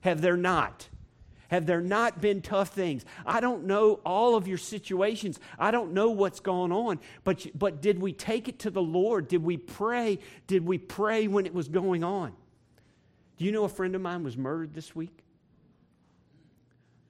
have 0.00 0.20
there 0.20 0.36
not? 0.36 0.88
Have 1.48 1.66
there 1.66 1.80
not 1.80 2.20
been 2.20 2.42
tough 2.42 2.68
things? 2.68 3.04
I 3.24 3.40
don't 3.40 3.64
know 3.64 4.00
all 4.04 4.36
of 4.36 4.46
your 4.46 4.58
situations. 4.58 5.40
I 5.58 5.70
don't 5.70 5.92
know 5.92 6.10
what's 6.10 6.40
going 6.40 6.72
on. 6.72 7.00
But, 7.24 7.46
but 7.58 7.80
did 7.80 8.00
we 8.00 8.12
take 8.12 8.48
it 8.48 8.58
to 8.60 8.70
the 8.70 8.82
Lord? 8.82 9.28
Did 9.28 9.42
we 9.42 9.56
pray? 9.56 10.18
Did 10.46 10.66
we 10.66 10.76
pray 10.76 11.26
when 11.26 11.46
it 11.46 11.54
was 11.54 11.68
going 11.68 12.04
on? 12.04 12.34
Do 13.38 13.46
you 13.46 13.52
know 13.52 13.64
a 13.64 13.68
friend 13.68 13.94
of 13.94 14.02
mine 14.02 14.24
was 14.24 14.36
murdered 14.36 14.74
this 14.74 14.94
week? 14.94 15.24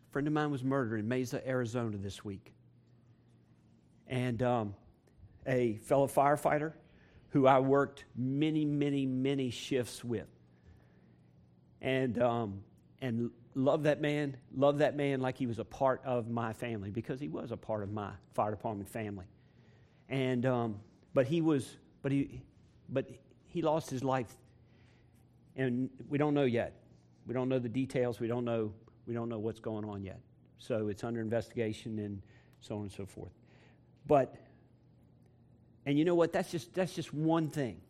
A 0.08 0.12
friend 0.12 0.28
of 0.28 0.32
mine 0.32 0.52
was 0.52 0.62
murdered 0.62 1.00
in 1.00 1.08
Mesa, 1.08 1.46
Arizona 1.46 1.96
this 1.96 2.24
week. 2.24 2.52
And 4.06 4.40
um, 4.42 4.74
a 5.46 5.78
fellow 5.78 6.06
firefighter 6.06 6.74
who 7.30 7.46
I 7.46 7.60
worked 7.60 8.04
many, 8.16 8.64
many, 8.64 9.06
many 9.06 9.50
shifts 9.50 10.02
with. 10.04 10.28
And, 11.80 12.20
um, 12.20 12.62
and 13.00 13.30
love 13.54 13.84
that 13.84 14.00
man, 14.00 14.36
love 14.54 14.78
that 14.78 14.96
man 14.96 15.20
like 15.20 15.36
he 15.36 15.46
was 15.46 15.58
a 15.58 15.64
part 15.64 16.02
of 16.04 16.28
my 16.28 16.52
family 16.52 16.90
because 16.90 17.20
he 17.20 17.28
was 17.28 17.52
a 17.52 17.56
part 17.56 17.82
of 17.82 17.92
my 17.92 18.10
fire 18.34 18.50
department 18.50 18.88
family. 18.88 19.26
And 20.08 20.46
um, 20.46 20.80
but 21.12 21.26
he 21.26 21.40
was, 21.40 21.76
but 22.02 22.12
he, 22.12 22.40
but 22.88 23.10
he 23.46 23.60
lost 23.62 23.90
his 23.90 24.02
life, 24.02 24.34
and 25.56 25.90
we 26.08 26.16
don't 26.16 26.34
know 26.34 26.44
yet. 26.44 26.80
We 27.26 27.34
don't 27.34 27.48
know 27.48 27.58
the 27.58 27.68
details. 27.68 28.20
We 28.20 28.26
don't 28.26 28.44
know. 28.44 28.72
We 29.06 29.12
don't 29.12 29.28
know 29.28 29.38
what's 29.38 29.60
going 29.60 29.84
on 29.84 30.02
yet. 30.02 30.20
So 30.58 30.88
it's 30.88 31.04
under 31.04 31.20
investigation 31.20 31.98
and 31.98 32.22
so 32.60 32.76
on 32.76 32.82
and 32.82 32.92
so 32.92 33.04
forth. 33.04 33.32
But 34.06 34.34
and 35.88 35.98
you 35.98 36.04
know 36.04 36.14
what? 36.14 36.34
That's 36.34 36.50
just 36.50 36.74
that's 36.74 36.92
just 36.92 37.14
one 37.14 37.48
thing. 37.48 37.80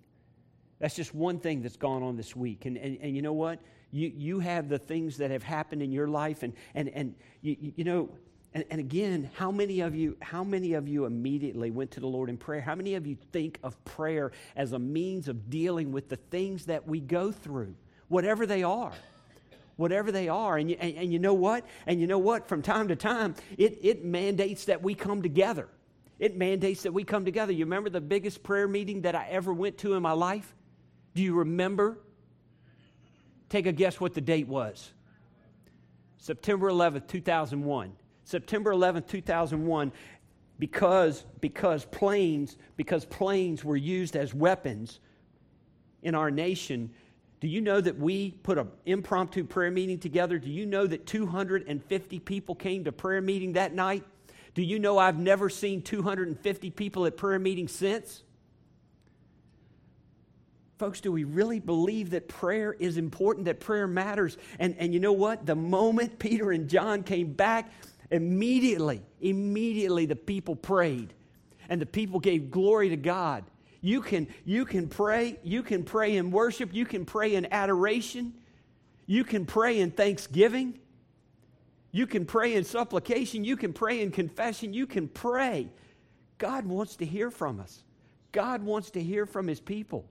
That's 0.78 0.94
just 0.94 1.12
one 1.12 1.40
thing 1.40 1.62
that's 1.62 1.76
gone 1.76 2.04
on 2.04 2.16
this 2.16 2.36
week. 2.36 2.64
And, 2.64 2.76
and, 2.76 2.96
and 3.00 3.16
you 3.16 3.22
know 3.22 3.32
what? 3.32 3.58
You, 3.90 4.12
you 4.14 4.38
have 4.38 4.68
the 4.68 4.78
things 4.78 5.16
that 5.16 5.32
have 5.32 5.42
happened 5.42 5.82
in 5.82 5.90
your 5.90 6.06
life. 6.06 6.44
And, 6.44 6.52
and, 6.76 6.88
and 6.90 7.16
you, 7.40 7.56
you 7.74 7.82
know, 7.82 8.08
and, 8.54 8.64
and 8.70 8.78
again, 8.78 9.28
how 9.34 9.50
many 9.50 9.80
of 9.80 9.96
you, 9.96 10.16
how 10.22 10.44
many 10.44 10.74
of 10.74 10.86
you 10.86 11.06
immediately 11.06 11.72
went 11.72 11.90
to 11.92 12.00
the 12.00 12.06
Lord 12.06 12.30
in 12.30 12.36
prayer? 12.36 12.60
How 12.60 12.76
many 12.76 12.94
of 12.94 13.04
you 13.04 13.16
think 13.32 13.58
of 13.64 13.82
prayer 13.84 14.30
as 14.54 14.72
a 14.72 14.78
means 14.78 15.26
of 15.26 15.50
dealing 15.50 15.90
with 15.90 16.08
the 16.08 16.16
things 16.30 16.66
that 16.66 16.86
we 16.86 17.00
go 17.00 17.32
through, 17.32 17.74
whatever 18.06 18.46
they 18.46 18.62
are? 18.62 18.92
whatever 19.76 20.10
they 20.10 20.28
are. 20.28 20.58
And 20.58 20.70
you, 20.70 20.76
and, 20.80 20.96
and, 20.96 21.12
you 21.12 21.20
know 21.20 21.34
what? 21.34 21.64
And 21.86 22.00
you 22.00 22.08
know 22.08 22.18
what? 22.18 22.48
From 22.48 22.62
time 22.62 22.88
to 22.88 22.96
time, 22.96 23.36
it, 23.56 23.78
it 23.80 24.04
mandates 24.04 24.64
that 24.64 24.82
we 24.82 24.96
come 24.96 25.22
together. 25.22 25.68
It 26.18 26.36
mandates 26.36 26.82
that 26.82 26.92
we 26.92 27.04
come 27.04 27.24
together. 27.24 27.52
You 27.52 27.64
remember 27.64 27.90
the 27.90 28.00
biggest 28.00 28.42
prayer 28.42 28.66
meeting 28.66 29.02
that 29.02 29.14
I 29.14 29.28
ever 29.28 29.52
went 29.52 29.78
to 29.78 29.94
in 29.94 30.02
my 30.02 30.12
life? 30.12 30.54
Do 31.14 31.22
you 31.22 31.34
remember? 31.34 31.98
Take 33.48 33.66
a 33.66 33.72
guess 33.72 34.00
what 34.00 34.14
the 34.14 34.20
date 34.20 34.48
was. 34.48 34.92
September 36.18 36.70
11th, 36.70 37.06
2001. 37.06 37.92
September 38.24 38.74
11th, 38.74 39.06
2001, 39.06 39.92
because, 40.58 41.24
because 41.40 41.84
planes, 41.86 42.56
because 42.76 43.04
planes 43.06 43.64
were 43.64 43.76
used 43.76 44.16
as 44.16 44.34
weapons 44.34 45.00
in 46.02 46.14
our 46.14 46.30
nation, 46.30 46.90
do 47.40 47.48
you 47.48 47.60
know 47.60 47.80
that 47.80 47.96
we 47.96 48.32
put 48.42 48.58
an 48.58 48.68
impromptu 48.84 49.44
prayer 49.44 49.70
meeting 49.70 49.98
together? 49.98 50.38
Do 50.38 50.50
you 50.50 50.66
know 50.66 50.86
that 50.86 51.06
250 51.06 52.18
people 52.18 52.54
came 52.54 52.84
to 52.84 52.92
prayer 52.92 53.22
meeting 53.22 53.52
that 53.52 53.72
night? 53.72 54.04
Do 54.58 54.64
you 54.64 54.80
know 54.80 54.98
I've 54.98 55.20
never 55.20 55.48
seen 55.48 55.82
250 55.82 56.70
people 56.70 57.06
at 57.06 57.16
prayer 57.16 57.38
meeting 57.38 57.68
since? 57.68 58.24
Folks, 60.78 61.00
do 61.00 61.12
we 61.12 61.22
really 61.22 61.60
believe 61.60 62.10
that 62.10 62.26
prayer 62.26 62.72
is 62.72 62.96
important, 62.96 63.44
that 63.44 63.60
prayer 63.60 63.86
matters? 63.86 64.36
And, 64.58 64.74
and 64.80 64.92
you 64.92 64.98
know 64.98 65.12
what? 65.12 65.46
The 65.46 65.54
moment 65.54 66.18
Peter 66.18 66.50
and 66.50 66.68
John 66.68 67.04
came 67.04 67.34
back, 67.34 67.70
immediately, 68.10 69.00
immediately 69.20 70.06
the 70.06 70.16
people 70.16 70.56
prayed. 70.56 71.14
And 71.68 71.80
the 71.80 71.86
people 71.86 72.18
gave 72.18 72.50
glory 72.50 72.88
to 72.88 72.96
God. 72.96 73.44
You 73.80 74.00
can, 74.00 74.26
you 74.44 74.64
can 74.64 74.88
pray, 74.88 75.38
you 75.44 75.62
can 75.62 75.84
pray 75.84 76.16
in 76.16 76.32
worship, 76.32 76.74
you 76.74 76.84
can 76.84 77.04
pray 77.04 77.36
in 77.36 77.46
adoration, 77.52 78.34
you 79.06 79.22
can 79.22 79.46
pray 79.46 79.78
in 79.78 79.92
thanksgiving, 79.92 80.80
you 81.90 82.06
can 82.06 82.26
pray 82.26 82.54
in 82.54 82.64
supplication, 82.64 83.44
you 83.44 83.56
can 83.56 83.72
pray 83.72 84.00
in 84.00 84.10
confession, 84.10 84.74
you 84.74 84.86
can 84.86 85.08
pray. 85.08 85.68
God 86.38 86.66
wants 86.66 86.96
to 86.96 87.06
hear 87.06 87.30
from 87.30 87.60
us. 87.60 87.82
God 88.32 88.62
wants 88.62 88.90
to 88.92 89.02
hear 89.02 89.26
from 89.26 89.46
his 89.46 89.60
people 89.60 90.06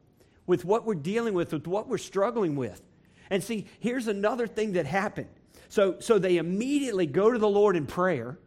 with 0.46 0.66
what 0.66 0.86
we're 0.86 0.96
dealing 0.96 1.34
with, 1.34 1.54
with 1.54 1.68
what 1.68 1.88
we're 1.88 1.98
struggling 1.98 2.56
with. 2.56 2.82
And 3.30 3.44
see, 3.44 3.68
here's 3.80 4.08
another 4.08 4.48
thing 4.48 4.74
that 4.74 4.86
happened. 4.86 5.30
So, 5.70 6.00
so 6.00 6.18
they 6.18 6.38
immediately 6.38 7.06
go 7.06 7.32
to 7.32 7.38
the 7.38 7.48
Lord 7.48 7.76
in 7.76 7.86
prayer. 7.86 8.40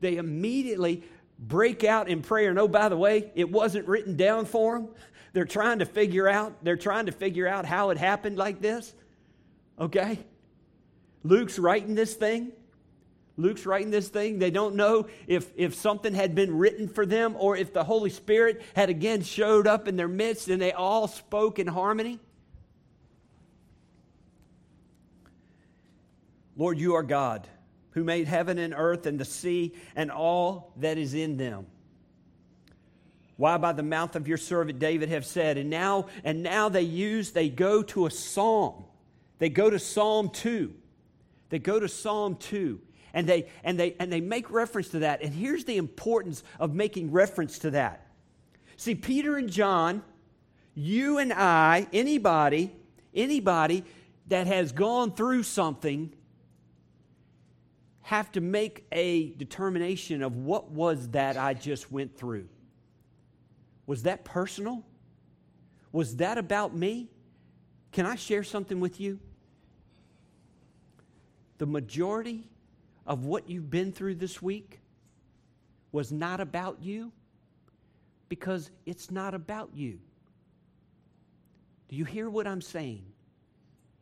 They 0.00 0.16
immediately 0.16 1.02
break 1.38 1.84
out 1.84 2.08
in 2.08 2.22
prayer. 2.22 2.50
And 2.50 2.58
oh, 2.58 2.68
by 2.68 2.88
the 2.88 2.96
way, 2.96 3.32
it 3.34 3.50
wasn't 3.50 3.88
written 3.88 4.16
down 4.16 4.44
for 4.44 4.78
them. 4.78 4.88
They're 5.32 5.44
trying 5.44 5.78
to 5.78 5.86
figure 5.86 6.28
out, 6.28 6.62
they're 6.62 6.76
trying 6.76 7.06
to 7.06 7.12
figure 7.12 7.48
out 7.48 7.64
how 7.64 7.90
it 7.90 7.98
happened 7.98 8.36
like 8.36 8.60
this. 8.60 8.94
Okay? 9.78 10.18
Luke's 11.22 11.58
writing 11.58 11.94
this 11.94 12.14
thing. 12.14 12.52
Luke's 13.40 13.66
writing 13.66 13.90
this 13.90 14.08
thing. 14.08 14.38
They 14.38 14.50
don't 14.50 14.74
know 14.74 15.08
if, 15.26 15.50
if 15.56 15.74
something 15.74 16.14
had 16.14 16.34
been 16.34 16.56
written 16.56 16.88
for 16.88 17.06
them 17.06 17.34
or 17.38 17.56
if 17.56 17.72
the 17.72 17.84
Holy 17.84 18.10
Spirit 18.10 18.62
had 18.74 18.90
again 18.90 19.22
showed 19.22 19.66
up 19.66 19.88
in 19.88 19.96
their 19.96 20.08
midst 20.08 20.48
and 20.48 20.60
they 20.60 20.72
all 20.72 21.08
spoke 21.08 21.58
in 21.58 21.66
harmony. 21.66 22.18
Lord, 26.56 26.78
you 26.78 26.94
are 26.94 27.02
God 27.02 27.48
who 27.92 28.04
made 28.04 28.28
heaven 28.28 28.58
and 28.58 28.74
earth 28.76 29.06
and 29.06 29.18
the 29.18 29.24
sea 29.24 29.74
and 29.96 30.10
all 30.10 30.72
that 30.76 30.98
is 30.98 31.14
in 31.14 31.36
them. 31.36 31.66
Why 33.36 33.56
by 33.56 33.72
the 33.72 33.82
mouth 33.82 34.16
of 34.16 34.28
your 34.28 34.36
servant 34.36 34.78
David 34.78 35.08
have 35.08 35.24
said, 35.24 35.56
and 35.56 35.70
now, 35.70 36.08
and 36.24 36.42
now 36.42 36.68
they 36.68 36.82
use, 36.82 37.30
they 37.30 37.48
go 37.48 37.82
to 37.84 38.04
a 38.04 38.10
psalm. 38.10 38.84
They 39.38 39.48
go 39.48 39.70
to 39.70 39.78
Psalm 39.78 40.28
2. 40.28 40.74
They 41.48 41.58
go 41.58 41.80
to 41.80 41.88
Psalm 41.88 42.36
2 42.36 42.80
and 43.12 43.26
they, 43.26 43.48
and, 43.64 43.78
they, 43.78 43.96
and 43.98 44.12
they 44.12 44.20
make 44.20 44.50
reference 44.50 44.88
to 44.90 45.00
that. 45.00 45.22
And 45.22 45.34
here's 45.34 45.64
the 45.64 45.76
importance 45.76 46.42
of 46.58 46.74
making 46.74 47.10
reference 47.10 47.58
to 47.60 47.70
that. 47.72 48.06
See, 48.76 48.94
Peter 48.94 49.36
and 49.36 49.50
John, 49.50 50.02
you 50.74 51.18
and 51.18 51.32
I, 51.32 51.86
anybody, 51.92 52.72
anybody 53.14 53.84
that 54.28 54.46
has 54.46 54.72
gone 54.72 55.12
through 55.12 55.42
something 55.42 56.14
have 58.02 58.32
to 58.32 58.40
make 58.40 58.86
a 58.90 59.30
determination 59.30 60.22
of 60.22 60.36
what 60.36 60.70
was 60.70 61.08
that 61.10 61.36
I 61.36 61.54
just 61.54 61.92
went 61.92 62.16
through. 62.16 62.48
Was 63.86 64.04
that 64.04 64.24
personal? 64.24 64.84
Was 65.92 66.16
that 66.16 66.38
about 66.38 66.74
me? 66.74 67.10
Can 67.92 68.06
I 68.06 68.14
share 68.14 68.44
something 68.44 68.80
with 68.80 69.00
you? 69.00 69.20
The 71.58 71.66
majority 71.66 72.48
of 73.06 73.24
what 73.24 73.48
you've 73.48 73.70
been 73.70 73.92
through 73.92 74.16
this 74.16 74.40
week 74.40 74.80
was 75.92 76.12
not 76.12 76.40
about 76.40 76.78
you 76.80 77.12
because 78.28 78.70
it's 78.86 79.10
not 79.10 79.34
about 79.34 79.70
you. 79.74 79.98
Do 81.88 81.96
you 81.96 82.04
hear 82.04 82.30
what 82.30 82.46
I'm 82.46 82.62
saying? 82.62 83.04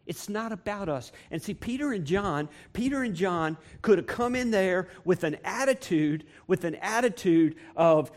It's 0.06 0.28
not 0.28 0.52
about 0.52 0.88
us. 0.88 1.12
And 1.30 1.40
see, 1.40 1.54
Peter 1.54 1.92
and 1.92 2.04
John, 2.04 2.48
Peter 2.72 3.02
and 3.02 3.14
John 3.14 3.56
could 3.82 3.98
have 3.98 4.06
come 4.06 4.34
in 4.34 4.50
there 4.50 4.88
with 5.04 5.22
an 5.24 5.36
attitude, 5.44 6.24
with 6.46 6.64
an 6.64 6.76
attitude 6.76 7.56
of, 7.76 8.10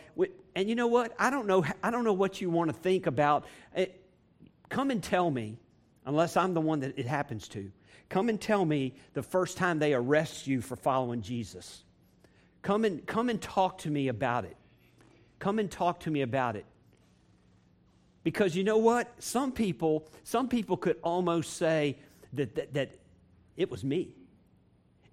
and 0.56 0.70
you 0.70 0.76
know 0.76 0.88
what? 0.88 1.14
I 1.20 1.30
don't 1.30 1.48
know, 1.48 1.66
I 1.84 1.92
don't 1.92 2.06
know 2.06 2.14
what 2.14 2.40
you 2.40 2.50
want 2.50 2.70
to 2.70 2.76
think 2.76 3.08
about. 3.08 3.46
Eh, 3.76 3.88
come 4.70 4.90
and 4.90 5.04
tell 5.04 5.30
me, 5.30 5.58
unless 6.06 6.38
I'm 6.38 6.54
the 6.54 6.62
one 6.62 6.82
that 6.82 6.98
it 6.98 7.06
happens 7.06 7.48
to. 7.50 7.72
Come 8.10 8.30
and 8.30 8.40
tell 8.40 8.66
me 8.66 8.96
the 9.14 9.24
first 9.24 9.58
time 9.58 9.80
they 9.80 9.94
arrest 9.94 10.48
you 10.48 10.62
for 10.62 10.76
following 10.76 11.22
Jesus. 11.22 11.84
Come 12.62 12.86
and, 12.86 13.06
come 13.06 13.30
and 13.30 13.42
talk 13.42 13.80
to 13.80 13.90
me 13.90 14.08
about 14.08 14.46
it. 14.46 14.58
Come 15.40 15.60
and 15.60 15.72
talk 15.72 16.02
to 16.02 16.12
me 16.12 16.22
about 16.22 16.56
it. 16.56 16.66
Because 18.24 18.56
you 18.56 18.64
know 18.64 18.78
what? 18.78 19.12
Some 19.20 19.52
people, 19.52 20.08
some 20.24 20.48
people 20.48 20.78
could 20.78 20.98
almost 21.02 21.58
say 21.58 21.98
that, 22.34 22.56
that, 22.56 22.74
that 22.74 22.92
it 23.58 23.72
was 23.72 23.84
me. 23.84 24.14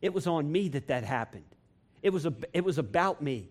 It 0.03 0.13
was 0.13 0.27
on 0.27 0.51
me 0.51 0.69
that 0.69 0.89
that 0.89 1.05
happened. 1.05 1.45
It 2.03 2.11
was, 2.11 2.27
a, 2.27 2.35
it 2.53 2.65
was 2.65 2.79
about 2.79 3.23
me. 3.23 3.49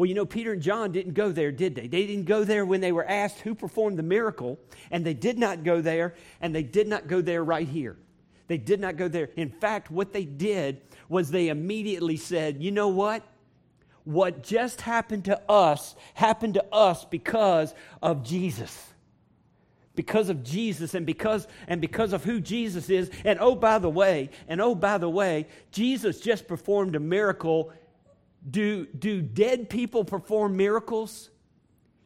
Well, 0.00 0.06
you 0.06 0.14
know, 0.14 0.24
Peter 0.24 0.54
and 0.54 0.62
John 0.62 0.92
didn't 0.92 1.12
go 1.12 1.30
there, 1.30 1.52
did 1.52 1.74
they? 1.74 1.86
They 1.86 2.06
didn't 2.06 2.24
go 2.24 2.42
there 2.42 2.64
when 2.64 2.80
they 2.80 2.90
were 2.90 3.06
asked 3.06 3.40
who 3.40 3.54
performed 3.54 3.98
the 3.98 4.02
miracle, 4.02 4.58
and 4.90 5.04
they 5.04 5.12
did 5.12 5.38
not 5.38 5.62
go 5.62 5.82
there, 5.82 6.14
and 6.40 6.54
they 6.54 6.62
did 6.62 6.88
not 6.88 7.06
go 7.06 7.20
there 7.20 7.44
right 7.44 7.68
here. 7.68 7.98
They 8.46 8.56
did 8.56 8.80
not 8.80 8.96
go 8.96 9.08
there. 9.08 9.28
In 9.36 9.50
fact, 9.50 9.90
what 9.90 10.14
they 10.14 10.24
did 10.24 10.80
was 11.10 11.30
they 11.30 11.48
immediately 11.48 12.16
said, 12.16 12.62
you 12.62 12.70
know 12.70 12.88
what? 12.88 13.22
what 14.04 14.42
just 14.42 14.80
happened 14.80 15.26
to 15.26 15.38
us 15.50 15.94
happened 16.14 16.54
to 16.54 16.64
us 16.72 17.04
because 17.04 17.74
of 18.00 18.24
Jesus. 18.24 18.86
Because 19.94 20.30
of 20.30 20.42
Jesus 20.42 20.94
and 20.94 21.04
because 21.04 21.46
and 21.68 21.78
because 21.78 22.14
of 22.14 22.24
who 22.24 22.40
Jesus 22.40 22.88
is. 22.88 23.10
And 23.22 23.38
oh 23.38 23.54
by 23.54 23.78
the 23.78 23.90
way, 23.90 24.30
and 24.48 24.62
oh 24.62 24.74
by 24.74 24.96
the 24.96 25.10
way, 25.10 25.46
Jesus 25.72 26.20
just 26.20 26.48
performed 26.48 26.96
a 26.96 27.00
miracle. 27.00 27.70
Do 28.48 28.86
do 28.86 29.22
dead 29.22 29.68
people 29.68 30.04
perform 30.04 30.56
miracles? 30.56 31.30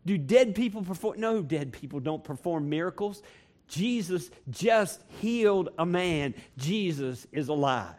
Do 0.06 0.18
dead 0.18 0.54
people 0.54 0.82
perform 0.82 1.20
No, 1.20 1.42
dead 1.42 1.72
people 1.72 2.00
don't 2.00 2.24
perform 2.24 2.68
miracles. 2.68 3.22
Jesus 3.68 4.30
just 4.50 5.00
healed 5.20 5.70
a 5.78 5.86
man. 5.86 6.34
Jesus 6.56 7.26
is 7.32 7.48
alive. 7.48 7.96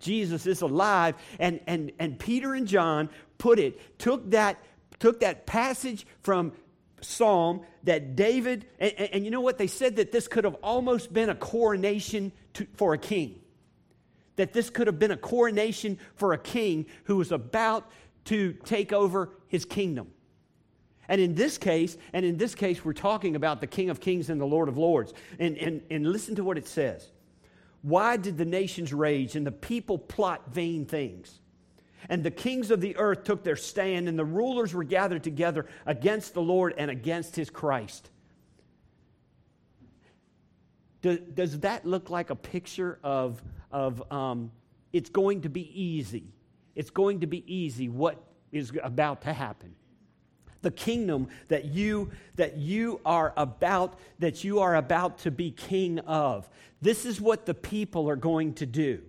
Jesus 0.00 0.46
is 0.46 0.62
alive. 0.62 1.14
And, 1.38 1.60
and, 1.66 1.92
and 1.98 2.18
Peter 2.18 2.54
and 2.54 2.66
John 2.66 3.10
put 3.38 3.58
it, 3.58 3.98
took 3.98 4.30
that, 4.30 4.62
took 4.98 5.20
that 5.20 5.46
passage 5.46 6.06
from 6.20 6.52
Psalm 7.00 7.62
that 7.84 8.16
David, 8.16 8.66
and, 8.78 8.92
and, 8.92 9.24
you 9.24 9.30
know 9.30 9.40
what? 9.40 9.58
They 9.58 9.66
said 9.66 9.96
that 9.96 10.12
this 10.12 10.28
could 10.28 10.44
have 10.44 10.56
almost 10.62 11.12
been 11.12 11.28
a 11.28 11.34
coronation 11.34 12.32
to, 12.54 12.66
for 12.74 12.94
a 12.94 12.98
king. 12.98 13.40
That 14.38 14.52
this 14.52 14.70
could 14.70 14.86
have 14.86 14.98
been 14.98 15.10
a 15.10 15.16
coronation 15.16 15.98
for 16.16 16.32
a 16.32 16.38
king 16.38 16.86
who 17.04 17.16
was 17.16 17.30
about 17.30 17.90
to 18.24 18.54
take 18.64 18.92
over 18.92 19.30
his 19.46 19.64
kingdom. 19.64 20.10
And 21.08 21.20
in 21.20 21.34
this 21.34 21.58
case, 21.58 21.96
and 22.12 22.24
in 22.24 22.36
this 22.36 22.54
case, 22.54 22.84
we're 22.84 22.92
talking 22.92 23.36
about 23.36 23.60
the 23.60 23.66
King 23.66 23.90
of 23.90 24.00
Kings 24.00 24.30
and 24.30 24.40
the 24.40 24.46
Lord 24.46 24.68
of 24.68 24.76
Lords. 24.76 25.12
And, 25.38 25.56
and, 25.56 25.82
and 25.90 26.06
listen 26.12 26.34
to 26.36 26.44
what 26.44 26.58
it 26.58 26.66
says. 26.66 27.10
Why 27.82 28.16
did 28.16 28.36
the 28.36 28.44
nations 28.44 28.92
rage 28.92 29.36
and 29.36 29.46
the 29.46 29.52
people 29.52 29.98
plot 29.98 30.52
vain 30.52 30.84
things? 30.84 31.40
And 32.08 32.22
the 32.22 32.30
kings 32.30 32.70
of 32.70 32.80
the 32.80 32.96
earth 32.96 33.24
took 33.24 33.42
their 33.42 33.56
stand, 33.56 34.08
and 34.08 34.18
the 34.18 34.24
rulers 34.24 34.72
were 34.72 34.84
gathered 34.84 35.24
together 35.24 35.66
against 35.84 36.34
the 36.34 36.42
Lord 36.42 36.74
and 36.78 36.90
against 36.90 37.34
his 37.36 37.50
Christ. 37.50 38.10
Does, 41.02 41.18
does 41.34 41.60
that 41.60 41.84
look 41.84 42.10
like 42.10 42.30
a 42.30 42.36
picture 42.36 42.98
of, 43.02 43.42
of 43.70 44.12
um, 44.12 44.50
it's 44.92 45.10
going 45.10 45.42
to 45.42 45.48
be 45.48 45.70
easy? 45.80 46.24
It's 46.74 46.90
going 46.90 47.20
to 47.20 47.26
be 47.26 47.44
easy 47.52 47.88
what 47.88 48.22
is 48.52 48.72
about 48.82 49.22
to 49.22 49.32
happen. 49.32 49.74
The 50.62 50.70
kingdom 50.70 51.28
that 51.48 51.66
you 51.66 52.10
that 52.34 52.56
you 52.56 53.00
are 53.04 53.32
about 53.36 53.98
that 54.18 54.42
you 54.42 54.60
are 54.60 54.74
about 54.74 55.18
to 55.18 55.30
be 55.30 55.50
king 55.52 56.00
of 56.00 56.48
this 56.82 57.04
is 57.04 57.20
what 57.20 57.46
the 57.46 57.54
people 57.54 58.08
are 58.08 58.16
going 58.16 58.54
to 58.54 58.66
do. 58.66 59.02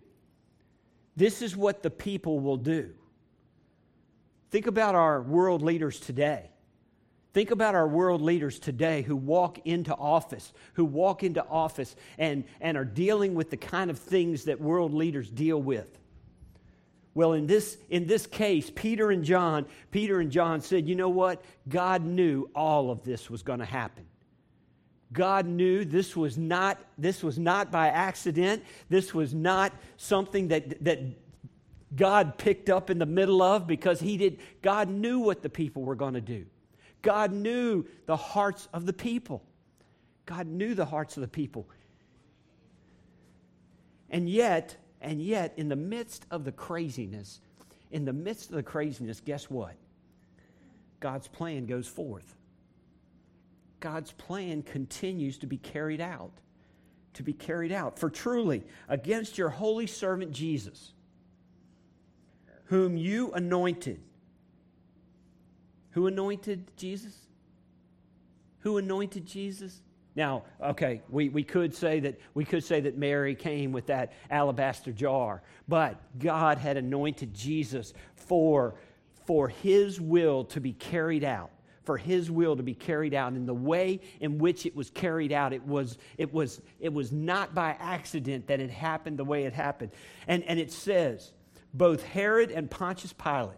This 1.15 1.41
is 1.41 1.55
what 1.57 1.83
the 1.83 1.89
people 1.89 2.39
will 2.39 2.57
do. 2.57 2.93
Think 4.51 4.67
about 4.67 4.95
our 4.95 5.21
world 5.21 5.61
leaders 5.61 5.99
today 5.99 6.49
think 7.33 7.51
about 7.51 7.75
our 7.75 7.87
world 7.87 8.21
leaders 8.21 8.59
today 8.59 9.01
who 9.01 9.15
walk 9.15 9.59
into 9.65 9.93
office 9.95 10.53
who 10.73 10.85
walk 10.85 11.23
into 11.23 11.45
office 11.47 11.95
and 12.17 12.43
and 12.61 12.77
are 12.77 12.85
dealing 12.85 13.35
with 13.35 13.49
the 13.49 13.57
kind 13.57 13.89
of 13.89 13.99
things 13.99 14.45
that 14.45 14.59
world 14.59 14.93
leaders 14.93 15.29
deal 15.29 15.61
with 15.61 15.99
well, 17.13 17.33
in 17.33 17.47
this, 17.47 17.77
in 17.89 18.07
this 18.07 18.25
case, 18.27 18.71
Peter 18.73 19.11
and 19.11 19.23
John, 19.23 19.65
Peter 19.91 20.19
and 20.19 20.31
John 20.31 20.61
said, 20.61 20.87
you 20.87 20.95
know 20.95 21.09
what? 21.09 21.43
God 21.67 22.05
knew 22.05 22.49
all 22.55 22.91
of 22.91 23.03
this 23.03 23.29
was 23.29 23.41
going 23.41 23.59
to 23.59 23.65
happen. 23.65 24.05
God 25.11 25.47
knew 25.47 25.83
this 25.83 26.15
was 26.15 26.37
not, 26.37 26.77
this 26.97 27.23
was 27.23 27.39
not 27.39 27.71
by 27.71 27.87
accident. 27.87 28.63
This 28.89 29.13
was 29.13 29.33
not 29.33 29.73
something 29.97 30.49
that, 30.49 30.83
that 30.83 30.99
God 31.95 32.37
picked 32.37 32.69
up 32.69 32.91
in 32.91 32.99
the 32.99 33.07
middle 33.07 33.41
of 33.41 33.65
because 33.65 33.99
he 33.99 34.15
did. 34.15 34.39
God 34.61 34.87
knew 34.87 35.19
what 35.19 35.41
the 35.41 35.49
people 35.49 35.81
were 35.81 35.95
going 35.95 36.13
to 36.13 36.21
do. 36.21 36.45
God 37.01 37.31
knew 37.31 37.85
the 38.05 38.17
hearts 38.17 38.67
of 38.73 38.85
the 38.85 38.93
people. 38.93 39.43
God 40.25 40.47
knew 40.47 40.75
the 40.75 40.85
hearts 40.85 41.17
of 41.17 41.21
the 41.21 41.27
people. 41.27 41.67
And 44.09 44.29
yet, 44.29 44.77
and 45.01 45.21
yet, 45.21 45.53
in 45.57 45.69
the 45.69 45.75
midst 45.75 46.25
of 46.29 46.43
the 46.43 46.51
craziness, 46.51 47.41
in 47.91 48.05
the 48.05 48.13
midst 48.13 48.49
of 48.49 48.55
the 48.55 48.63
craziness, 48.63 49.21
guess 49.21 49.49
what? 49.49 49.75
God's 50.99 51.27
plan 51.27 51.65
goes 51.65 51.87
forth. 51.87 52.35
God's 53.79 54.11
plan 54.11 54.61
continues 54.61 55.37
to 55.39 55.47
be 55.47 55.57
carried 55.57 56.01
out. 56.01 56.33
To 57.13 57.23
be 57.23 57.33
carried 57.33 57.71
out. 57.71 57.97
For 57.97 58.09
truly, 58.09 58.63
against 58.87 59.37
your 59.37 59.49
holy 59.49 59.87
servant 59.87 60.31
Jesus, 60.31 60.93
whom 62.65 62.97
you 62.97 63.31
anointed. 63.31 63.99
Who 65.91 66.07
anointed 66.07 66.71
Jesus? 66.77 67.15
Who 68.59 68.77
anointed 68.77 69.25
Jesus? 69.25 69.81
Now, 70.15 70.43
okay, 70.61 71.01
we, 71.09 71.29
we 71.29 71.43
could 71.43 71.73
say 71.73 71.99
that 72.01 72.19
we 72.33 72.43
could 72.43 72.63
say 72.63 72.81
that 72.81 72.97
Mary 72.97 73.35
came 73.35 73.71
with 73.71 73.87
that 73.87 74.13
alabaster 74.29 74.91
jar, 74.91 75.41
but 75.67 75.99
God 76.17 76.57
had 76.57 76.77
anointed 76.77 77.33
Jesus 77.33 77.93
for, 78.15 78.75
for 79.25 79.47
his 79.47 80.01
will 80.01 80.45
to 80.45 80.59
be 80.59 80.73
carried 80.73 81.23
out. 81.23 81.51
For 81.85 81.97
his 81.97 82.29
will 82.29 82.55
to 82.55 82.61
be 82.61 82.75
carried 82.75 83.15
out. 83.15 83.33
In 83.33 83.47
the 83.47 83.53
way 83.53 84.01
in 84.19 84.37
which 84.37 84.67
it 84.67 84.75
was 84.75 84.91
carried 84.91 85.31
out, 85.31 85.53
it 85.53 85.65
was, 85.65 85.97
it 86.19 86.31
was, 86.31 86.61
it 86.79 86.93
was 86.93 87.11
not 87.11 87.55
by 87.55 87.75
accident 87.79 88.45
that 88.47 88.59
it 88.59 88.69
happened 88.69 89.17
the 89.17 89.23
way 89.23 89.45
it 89.45 89.53
happened. 89.53 89.91
And, 90.27 90.43
and 90.43 90.59
it 90.59 90.71
says, 90.71 91.33
both 91.73 92.03
Herod 92.03 92.51
and 92.51 92.69
Pontius 92.69 93.13
Pilate 93.13 93.57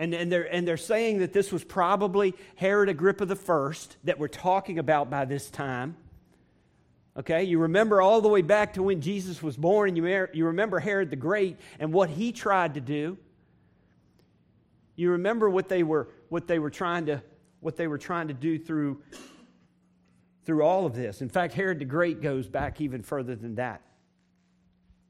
and, 0.00 0.14
and, 0.14 0.32
they're, 0.32 0.52
and 0.52 0.66
they're 0.66 0.78
saying 0.78 1.18
that 1.18 1.34
this 1.34 1.52
was 1.52 1.62
probably 1.62 2.34
Herod 2.56 2.88
Agrippa 2.88 3.26
I 3.26 3.74
that 4.04 4.18
we're 4.18 4.28
talking 4.28 4.78
about 4.78 5.10
by 5.10 5.26
this 5.26 5.50
time. 5.50 5.94
Okay, 7.18 7.44
you 7.44 7.58
remember 7.58 8.00
all 8.00 8.22
the 8.22 8.28
way 8.28 8.40
back 8.40 8.72
to 8.74 8.82
when 8.82 9.02
Jesus 9.02 9.42
was 9.42 9.58
born, 9.58 9.88
and 9.90 9.96
you, 9.98 10.26
you 10.32 10.46
remember 10.46 10.78
Herod 10.78 11.10
the 11.10 11.16
Great 11.16 11.58
and 11.78 11.92
what 11.92 12.08
he 12.08 12.32
tried 12.32 12.74
to 12.74 12.80
do. 12.80 13.18
You 14.96 15.10
remember 15.10 15.50
what 15.50 15.68
they 15.68 15.82
were, 15.82 16.08
what 16.30 16.46
they 16.46 16.58
were 16.58 16.70
trying 16.70 17.04
to, 17.06 17.22
what 17.60 17.76
they 17.76 17.86
were 17.86 17.98
trying 17.98 18.28
to 18.28 18.34
do 18.34 18.58
through, 18.58 19.02
through 20.46 20.62
all 20.62 20.86
of 20.86 20.94
this. 20.94 21.20
In 21.20 21.28
fact, 21.28 21.52
Herod 21.52 21.78
the 21.78 21.84
Great 21.84 22.22
goes 22.22 22.48
back 22.48 22.80
even 22.80 23.02
further 23.02 23.36
than 23.36 23.56
that. 23.56 23.82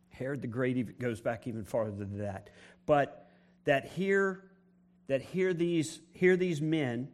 Herod 0.09 0.42
the 0.42 0.48
Great 0.48 0.98
goes 0.98 1.20
back 1.20 1.46
even 1.46 1.62
farther 1.62 1.92
than 1.92 2.18
that. 2.18 2.50
But 2.87 3.29
that 3.66 3.87
here 3.87 4.49
that 5.11 5.23
hear 5.23 5.53
these, 5.53 6.01
hear 6.12 6.37
these 6.37 6.61
men, 6.61 7.09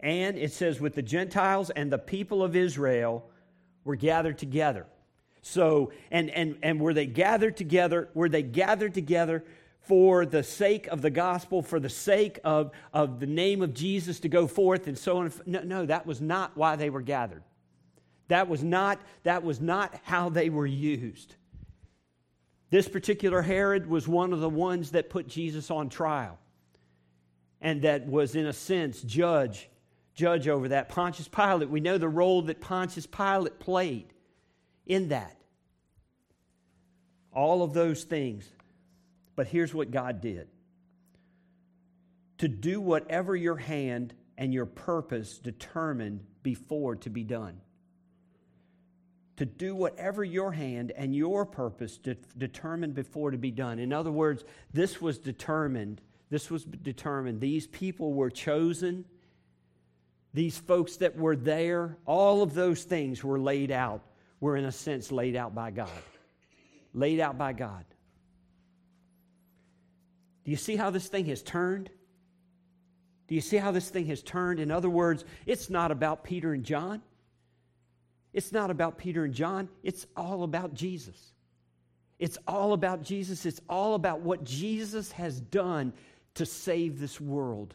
and 0.00 0.38
it 0.38 0.54
says, 0.54 0.80
with 0.80 0.94
the 0.94 1.02
Gentiles 1.02 1.68
and 1.68 1.92
the 1.92 1.98
people 1.98 2.42
of 2.42 2.56
Israel 2.56 3.28
were 3.84 3.94
gathered 3.94 4.38
together. 4.38 4.86
So, 5.42 5.92
and, 6.10 6.30
and, 6.30 6.56
and 6.62 6.80
were 6.80 6.94
they 6.94 7.04
gathered 7.04 7.58
together? 7.58 8.08
Were 8.14 8.30
they 8.30 8.42
gathered 8.42 8.94
together 8.94 9.44
for 9.80 10.24
the 10.24 10.42
sake 10.42 10.86
of 10.86 11.02
the 11.02 11.10
gospel, 11.10 11.60
for 11.60 11.78
the 11.78 11.90
sake 11.90 12.38
of, 12.42 12.70
of 12.94 13.20
the 13.20 13.26
name 13.26 13.60
of 13.60 13.74
Jesus 13.74 14.20
to 14.20 14.30
go 14.30 14.46
forth 14.46 14.86
and 14.86 14.96
so 14.96 15.18
on? 15.18 15.32
No, 15.44 15.60
no, 15.60 15.84
that 15.84 16.06
was 16.06 16.22
not 16.22 16.56
why 16.56 16.76
they 16.76 16.88
were 16.88 17.02
gathered. 17.02 17.42
That 18.28 18.48
was 18.48 18.64
not, 18.64 18.98
that 19.24 19.44
was 19.44 19.60
not 19.60 19.94
how 20.04 20.30
they 20.30 20.48
were 20.48 20.66
used. 20.66 21.34
This 22.70 22.88
particular 22.88 23.42
Herod 23.42 23.90
was 23.90 24.08
one 24.08 24.32
of 24.32 24.40
the 24.40 24.48
ones 24.48 24.92
that 24.92 25.10
put 25.10 25.28
Jesus 25.28 25.70
on 25.70 25.90
trial 25.90 26.38
and 27.64 27.82
that 27.82 28.06
was, 28.06 28.36
in 28.36 28.46
a 28.46 28.52
sense, 28.52 29.02
judge 29.02 29.68
judge 30.14 30.48
over 30.48 30.68
that. 30.68 30.88
Pontius 30.88 31.28
Pilate, 31.28 31.68
we 31.68 31.80
know 31.80 31.98
the 31.98 32.08
role 32.08 32.42
that 32.42 32.60
Pontius 32.60 33.06
Pilate 33.06 33.58
played 33.58 34.12
in 34.86 35.08
that. 35.08 35.36
All 37.32 37.62
of 37.62 37.74
those 37.74 38.04
things. 38.04 38.48
But 39.36 39.48
here's 39.48 39.74
what 39.74 39.90
God 39.90 40.20
did 40.20 40.48
to 42.38 42.48
do 42.48 42.80
whatever 42.80 43.34
your 43.34 43.56
hand 43.56 44.14
and 44.36 44.52
your 44.52 44.66
purpose 44.66 45.38
determined 45.38 46.20
before 46.42 46.96
to 46.96 47.10
be 47.10 47.24
done. 47.24 47.60
To 49.38 49.46
do 49.46 49.74
whatever 49.74 50.22
your 50.22 50.52
hand 50.52 50.92
and 50.96 51.14
your 51.14 51.44
purpose 51.44 51.96
de- 51.96 52.16
determined 52.36 52.94
before 52.94 53.32
to 53.32 53.38
be 53.38 53.50
done. 53.50 53.80
In 53.80 53.92
other 53.92 54.12
words, 54.12 54.44
this 54.72 55.00
was 55.00 55.18
determined. 55.18 56.00
This 56.34 56.50
was 56.50 56.64
determined. 56.64 57.40
These 57.40 57.68
people 57.68 58.12
were 58.12 58.28
chosen. 58.28 59.04
These 60.32 60.58
folks 60.58 60.96
that 60.96 61.16
were 61.16 61.36
there, 61.36 61.96
all 62.06 62.42
of 62.42 62.54
those 62.54 62.82
things 62.82 63.22
were 63.22 63.38
laid 63.38 63.70
out, 63.70 64.02
were 64.40 64.56
in 64.56 64.64
a 64.64 64.72
sense 64.72 65.12
laid 65.12 65.36
out 65.36 65.54
by 65.54 65.70
God. 65.70 66.02
Laid 66.92 67.20
out 67.20 67.38
by 67.38 67.52
God. 67.52 67.84
Do 70.44 70.50
you 70.50 70.56
see 70.56 70.74
how 70.74 70.90
this 70.90 71.06
thing 71.06 71.26
has 71.26 71.40
turned? 71.40 71.88
Do 73.28 73.36
you 73.36 73.40
see 73.40 73.58
how 73.58 73.70
this 73.70 73.88
thing 73.88 74.06
has 74.06 74.20
turned? 74.20 74.58
In 74.58 74.72
other 74.72 74.90
words, 74.90 75.24
it's 75.46 75.70
not 75.70 75.92
about 75.92 76.24
Peter 76.24 76.52
and 76.52 76.64
John. 76.64 77.00
It's 78.32 78.50
not 78.50 78.72
about 78.72 78.98
Peter 78.98 79.22
and 79.22 79.34
John. 79.34 79.68
It's 79.84 80.04
all 80.16 80.42
about 80.42 80.74
Jesus. 80.74 81.30
It's 82.18 82.38
all 82.48 82.72
about 82.72 83.02
Jesus. 83.02 83.46
It's 83.46 83.60
all 83.68 83.94
about 83.94 84.18
what 84.22 84.42
Jesus 84.42 85.12
has 85.12 85.40
done 85.40 85.92
to 86.34 86.46
save 86.46 86.98
this 86.98 87.20
world. 87.20 87.74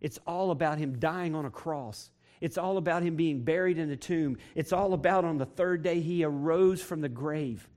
It's 0.00 0.18
all 0.26 0.50
about 0.50 0.78
him 0.78 0.98
dying 0.98 1.34
on 1.34 1.44
a 1.44 1.50
cross. 1.50 2.10
It's 2.40 2.56
all 2.56 2.78
about 2.78 3.02
him 3.02 3.16
being 3.16 3.42
buried 3.42 3.78
in 3.78 3.90
a 3.90 3.96
tomb. 3.96 4.38
It's 4.54 4.72
all 4.72 4.94
about 4.94 5.24
on 5.24 5.36
the 5.36 5.46
third 5.46 5.82
day 5.82 6.00
he 6.00 6.24
arose 6.24 6.80
from 6.80 7.02
the 7.02 7.08
grave. 7.08 7.68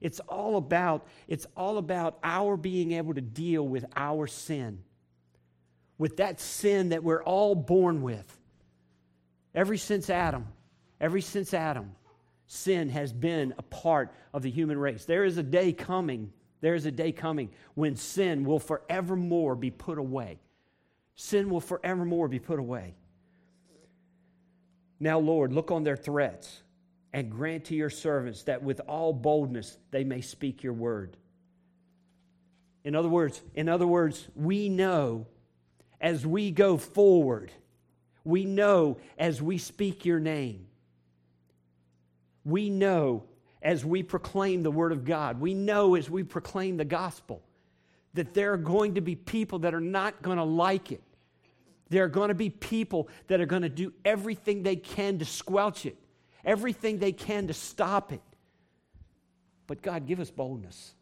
It's 0.00 0.18
all 0.20 0.56
about 0.56 1.06
it's 1.28 1.46
all 1.56 1.78
about 1.78 2.18
our 2.24 2.56
being 2.56 2.92
able 2.92 3.14
to 3.14 3.20
deal 3.20 3.66
with 3.66 3.84
our 3.94 4.26
sin 4.26 4.82
with 6.00 6.16
that 6.16 6.40
sin 6.40 6.88
that 6.88 7.04
we're 7.04 7.22
all 7.22 7.54
born 7.54 8.00
with. 8.00 8.40
Ever 9.54 9.76
since 9.76 10.08
Adam, 10.08 10.46
ever 10.98 11.20
since 11.20 11.52
Adam, 11.52 11.94
sin 12.46 12.88
has 12.88 13.12
been 13.12 13.52
a 13.58 13.62
part 13.62 14.10
of 14.32 14.40
the 14.40 14.50
human 14.50 14.78
race. 14.78 15.04
There 15.04 15.24
is 15.24 15.36
a 15.36 15.42
day 15.42 15.74
coming, 15.74 16.32
there 16.60 16.74
is 16.74 16.86
a 16.86 16.90
day 16.90 17.12
coming 17.12 17.50
when 17.74 17.96
sin 17.96 18.44
will 18.44 18.58
forevermore 18.58 19.54
be 19.54 19.70
put 19.70 19.98
away. 19.98 20.40
Sin 21.14 21.50
will 21.50 21.60
forevermore 21.60 22.28
be 22.28 22.38
put 22.38 22.58
away. 22.58 22.94
Now, 24.98 25.18
Lord, 25.18 25.52
look 25.52 25.70
on 25.70 25.82
their 25.82 25.96
threats 25.96 26.62
and 27.12 27.30
grant 27.30 27.66
to 27.66 27.74
your 27.74 27.90
servants 27.90 28.42
that 28.44 28.62
with 28.62 28.80
all 28.86 29.12
boldness 29.12 29.78
they 29.90 30.04
may 30.04 30.20
speak 30.20 30.62
your 30.62 30.74
word. 30.74 31.16
In 32.84 32.94
other 32.94 33.08
words, 33.08 33.40
in 33.54 33.68
other 33.68 33.86
words, 33.86 34.28
we 34.34 34.68
know 34.68 35.26
as 36.00 36.26
we 36.26 36.50
go 36.50 36.76
forward. 36.76 37.52
We 38.24 38.44
know 38.44 38.98
as 39.18 39.42
we 39.42 39.58
speak 39.58 40.04
your 40.04 40.20
name. 40.20 40.66
We 42.44 42.70
know 42.70 43.24
as 43.62 43.84
we 43.84 44.02
proclaim 44.02 44.62
the 44.62 44.70
word 44.70 44.92
of 44.92 45.04
God. 45.04 45.40
We 45.40 45.54
know 45.54 45.94
as 45.94 46.08
we 46.08 46.22
proclaim 46.22 46.76
the 46.76 46.84
gospel 46.84 47.42
that 48.14 48.34
there 48.34 48.52
are 48.52 48.58
going 48.58 48.94
to 48.94 49.00
be 49.00 49.14
people 49.14 49.60
that 49.60 49.74
are 49.74 49.80
not 49.80 50.22
going 50.22 50.38
to 50.38 50.44
like 50.44 50.92
it. 50.92 51.02
There 51.88 52.04
are 52.04 52.08
going 52.08 52.28
to 52.28 52.34
be 52.34 52.50
people 52.50 53.08
that 53.26 53.40
are 53.40 53.46
going 53.46 53.62
to 53.62 53.68
do 53.68 53.92
everything 54.04 54.62
they 54.62 54.76
can 54.76 55.18
to 55.18 55.24
squelch 55.24 55.86
it, 55.86 55.96
everything 56.44 56.98
they 56.98 57.12
can 57.12 57.48
to 57.48 57.54
stop 57.54 58.12
it. 58.12 58.22
But 59.66 59.82
God, 59.82 60.06
give 60.06 60.20
us 60.20 60.30
boldness. 60.30 60.94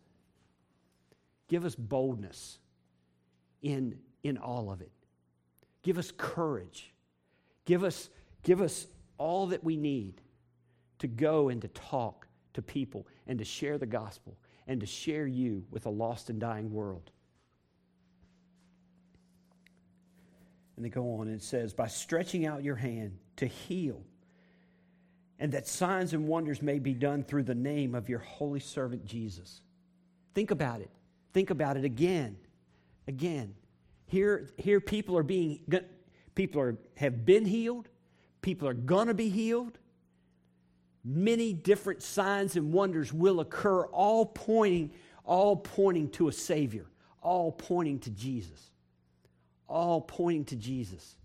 Give 1.48 1.64
us 1.64 1.74
boldness 1.74 2.58
in 3.62 3.98
in 4.22 4.36
all 4.36 4.70
of 4.70 4.80
it. 4.80 4.90
Give 5.82 5.98
us 5.98 6.12
courage. 6.16 6.92
Give 7.64 7.84
us, 7.84 8.08
give 8.42 8.60
us 8.60 8.86
all 9.16 9.48
that 9.48 9.64
we 9.64 9.76
need 9.76 10.20
to 11.00 11.06
go 11.06 11.48
and 11.48 11.62
to 11.62 11.68
talk 11.68 12.27
to 12.58 12.62
people 12.62 13.06
and 13.28 13.38
to 13.38 13.44
share 13.44 13.78
the 13.78 13.86
gospel 13.86 14.36
and 14.66 14.80
to 14.80 14.86
share 14.86 15.26
you 15.26 15.64
with 15.70 15.86
a 15.86 15.90
lost 15.90 16.28
and 16.28 16.40
dying 16.40 16.72
world. 16.72 17.10
And 20.76 20.84
they 20.84 20.88
go 20.88 21.14
on 21.14 21.28
and 21.28 21.36
it 21.36 21.42
says, 21.42 21.72
by 21.72 21.86
stretching 21.86 22.46
out 22.46 22.64
your 22.64 22.74
hand 22.74 23.18
to 23.36 23.46
heal, 23.46 24.02
and 25.38 25.52
that 25.52 25.68
signs 25.68 26.14
and 26.14 26.26
wonders 26.26 26.60
may 26.60 26.80
be 26.80 26.94
done 26.94 27.22
through 27.22 27.44
the 27.44 27.54
name 27.54 27.94
of 27.94 28.08
your 28.08 28.18
holy 28.18 28.60
servant 28.60 29.04
Jesus. 29.04 29.60
Think 30.34 30.50
about 30.50 30.80
it. 30.80 30.90
Think 31.32 31.50
about 31.50 31.76
it 31.76 31.84
again. 31.84 32.36
Again. 33.06 33.54
Here, 34.06 34.50
here 34.56 34.80
people 34.80 35.16
are 35.16 35.22
being, 35.22 35.60
people 36.34 36.60
are, 36.60 36.76
have 36.96 37.24
been 37.24 37.44
healed. 37.44 37.88
People 38.42 38.68
are 38.68 38.74
to 38.74 39.14
be 39.14 39.28
healed. 39.28 39.78
Many 41.04 41.52
different 41.52 42.02
signs 42.02 42.56
and 42.56 42.72
wonders 42.72 43.12
will 43.12 43.40
occur, 43.40 43.86
all 43.86 44.26
pointing, 44.26 44.92
all 45.24 45.56
pointing 45.56 46.10
to 46.10 46.28
a 46.28 46.32
Savior, 46.32 46.86
all 47.22 47.52
pointing 47.52 47.98
to 48.00 48.10
Jesus. 48.10 48.70
All 49.68 50.00
pointing 50.00 50.46
to 50.46 50.56
Jesus. 50.56 51.16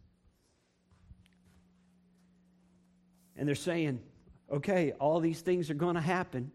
And 3.37 3.47
they're 3.47 3.55
saying, 3.55 4.01
okay, 4.51 4.91
all 4.99 5.21
these 5.21 5.39
things 5.39 5.69
are 5.69 5.75
going 5.75 5.95
to 5.95 6.01
happen. 6.01 6.51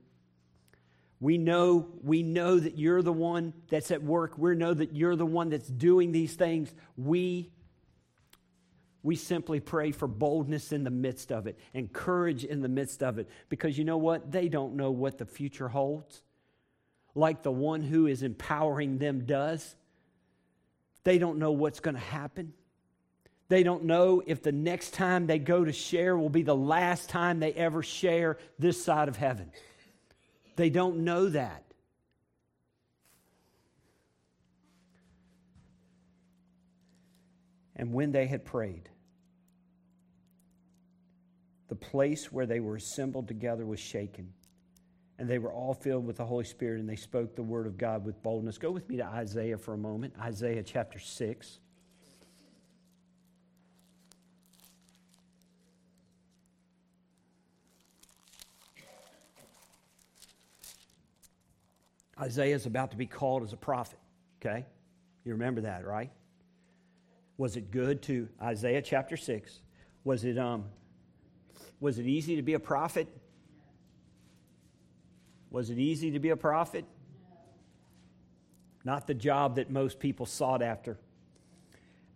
We 1.18 1.38
know, 1.38 1.88
we 2.02 2.22
know 2.22 2.60
that 2.60 2.78
you're 2.78 3.02
the 3.02 3.12
one 3.12 3.52
that's 3.70 3.90
at 3.90 4.02
work. 4.02 4.36
We 4.36 4.54
know 4.54 4.74
that 4.74 4.94
you're 4.94 5.16
the 5.16 5.26
one 5.26 5.48
that's 5.48 5.66
doing 5.66 6.12
these 6.12 6.34
things. 6.34 6.72
We, 6.96 7.50
we 9.02 9.16
simply 9.16 9.60
pray 9.60 9.92
for 9.92 10.08
boldness 10.08 10.72
in 10.72 10.84
the 10.84 10.90
midst 10.90 11.30
of 11.30 11.46
it 11.46 11.58
and 11.72 11.92
courage 11.92 12.44
in 12.44 12.62
the 12.62 12.68
midst 12.68 13.02
of 13.02 13.18
it. 13.18 13.28
Because 13.48 13.78
you 13.78 13.84
know 13.84 13.98
what? 13.98 14.32
They 14.32 14.48
don't 14.48 14.74
know 14.74 14.90
what 14.90 15.18
the 15.18 15.24
future 15.24 15.68
holds, 15.68 16.22
like 17.14 17.42
the 17.42 17.52
one 17.52 17.82
who 17.82 18.06
is 18.06 18.22
empowering 18.22 18.98
them 18.98 19.24
does. 19.24 19.76
They 21.04 21.18
don't 21.18 21.38
know 21.38 21.52
what's 21.52 21.80
going 21.80 21.94
to 21.94 22.00
happen. 22.00 22.52
They 23.48 23.62
don't 23.62 23.84
know 23.84 24.22
if 24.26 24.42
the 24.42 24.52
next 24.52 24.92
time 24.92 25.26
they 25.26 25.38
go 25.38 25.64
to 25.64 25.72
share 25.72 26.18
will 26.18 26.28
be 26.28 26.42
the 26.42 26.56
last 26.56 27.08
time 27.08 27.40
they 27.40 27.52
ever 27.52 27.82
share 27.82 28.36
this 28.58 28.82
side 28.82 29.08
of 29.08 29.16
heaven. 29.16 29.50
They 30.56 30.70
don't 30.70 30.98
know 30.98 31.28
that. 31.28 31.64
And 37.78 37.92
when 37.92 38.10
they 38.10 38.26
had 38.26 38.44
prayed, 38.44 38.90
the 41.68 41.76
place 41.76 42.32
where 42.32 42.46
they 42.46 42.60
were 42.60 42.76
assembled 42.76 43.28
together 43.28 43.64
was 43.64 43.78
shaken, 43.78 44.32
and 45.18 45.28
they 45.28 45.38
were 45.38 45.52
all 45.52 45.74
filled 45.74 46.06
with 46.06 46.16
the 46.16 46.24
Holy 46.24 46.44
Spirit, 46.44 46.80
and 46.80 46.88
they 46.88 46.96
spoke 46.96 47.36
the 47.36 47.42
word 47.42 47.66
of 47.66 47.78
God 47.78 48.04
with 48.04 48.20
boldness. 48.22 48.58
Go 48.58 48.72
with 48.72 48.88
me 48.88 48.96
to 48.96 49.06
Isaiah 49.06 49.58
for 49.58 49.74
a 49.74 49.78
moment, 49.78 50.14
Isaiah 50.20 50.62
chapter 50.64 50.98
6. 50.98 51.60
Isaiah 62.20 62.56
is 62.56 62.66
about 62.66 62.90
to 62.90 62.96
be 62.96 63.06
called 63.06 63.44
as 63.44 63.52
a 63.52 63.56
prophet, 63.56 64.00
okay? 64.40 64.66
You 65.24 65.32
remember 65.32 65.60
that, 65.60 65.86
right? 65.86 66.10
Was 67.38 67.56
it 67.56 67.70
good 67.70 68.02
to 68.02 68.28
Isaiah 68.42 68.82
chapter 68.82 69.16
6? 69.16 69.60
Was 70.04 70.24
it 70.24 70.36
um 70.36 70.66
was 71.80 71.98
it 71.98 72.06
easy 72.06 72.36
to 72.36 72.42
be 72.42 72.52
a 72.52 72.60
prophet? 72.60 73.08
Was 75.50 75.70
it 75.70 75.78
easy 75.78 76.10
to 76.10 76.18
be 76.18 76.28
a 76.28 76.36
prophet? 76.36 76.84
Not 78.84 79.06
the 79.06 79.14
job 79.14 79.56
that 79.56 79.70
most 79.70 79.98
people 79.98 80.26
sought 80.26 80.60
after. 80.60 80.98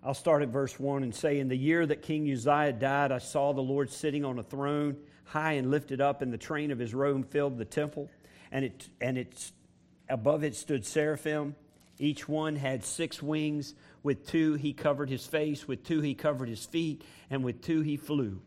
I'll 0.04 0.14
start 0.14 0.42
at 0.42 0.48
verse 0.48 0.78
1 0.78 1.02
and 1.04 1.14
say, 1.14 1.38
In 1.38 1.48
the 1.48 1.56
year 1.56 1.86
that 1.86 2.02
King 2.02 2.30
Uzziah 2.30 2.72
died, 2.72 3.12
I 3.12 3.18
saw 3.18 3.52
the 3.52 3.62
Lord 3.62 3.88
sitting 3.90 4.24
on 4.24 4.38
a 4.38 4.42
throne, 4.42 4.96
high 5.24 5.52
and 5.52 5.70
lifted 5.70 6.00
up, 6.00 6.22
and 6.22 6.32
the 6.32 6.38
train 6.38 6.72
of 6.72 6.78
his 6.78 6.92
robe 6.92 7.30
filled 7.30 7.56
the 7.56 7.64
temple. 7.64 8.10
And 8.50 8.64
it, 8.64 8.88
and 9.00 9.16
it 9.16 9.52
Above 10.12 10.44
it 10.44 10.54
stood 10.54 10.84
seraphim. 10.84 11.54
Each 12.02 12.28
one 12.28 12.56
had 12.56 12.84
six 12.84 13.22
wings. 13.22 13.76
With 14.02 14.26
two 14.26 14.54
he 14.54 14.72
covered 14.72 15.08
his 15.08 15.24
face, 15.24 15.68
with 15.68 15.84
two 15.84 16.00
he 16.00 16.14
covered 16.14 16.48
his 16.48 16.66
feet, 16.66 17.04
and 17.30 17.44
with 17.44 17.62
two 17.62 17.82
he 17.82 17.96
flew. 17.96 18.42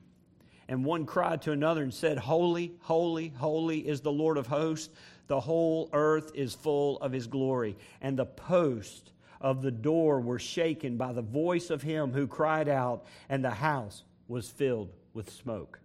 And 0.67 0.83
one 0.83 1.05
cried 1.05 1.43
to 1.43 1.53
another 1.53 1.81
and 1.81 1.93
said, 1.93 2.17
Holy, 2.17 2.73
holy, 2.81 3.29
holy 3.29 3.79
is 3.79 4.01
the 4.01 4.11
Lord 4.11 4.37
of 4.37 4.47
hosts. 4.47 4.93
The 5.27 5.39
whole 5.39 5.89
earth 5.93 6.33
is 6.35 6.53
full 6.53 6.97
of 6.97 7.13
his 7.13 7.27
glory. 7.27 7.77
And 8.01 8.19
the 8.19 8.25
post 8.25 9.13
of 9.39 9.61
the 9.61 9.71
door 9.71 10.19
were 10.19 10.37
shaken 10.37 10.97
by 10.97 11.13
the 11.13 11.21
voice 11.21 11.69
of 11.69 11.81
him 11.81 12.11
who 12.11 12.27
cried 12.27 12.67
out, 12.67 13.05
and 13.29 13.41
the 13.41 13.51
house 13.51 14.03
was 14.27 14.49
filled 14.49 14.91
with 15.13 15.31
smoke. 15.31 15.79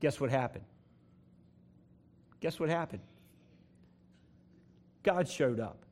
Guess 0.00 0.18
what 0.18 0.30
happened? 0.30 0.64
Guess 2.40 2.58
what 2.58 2.68
happened? 2.68 3.02
God 5.04 5.28
showed 5.28 5.60
up. 5.60 5.84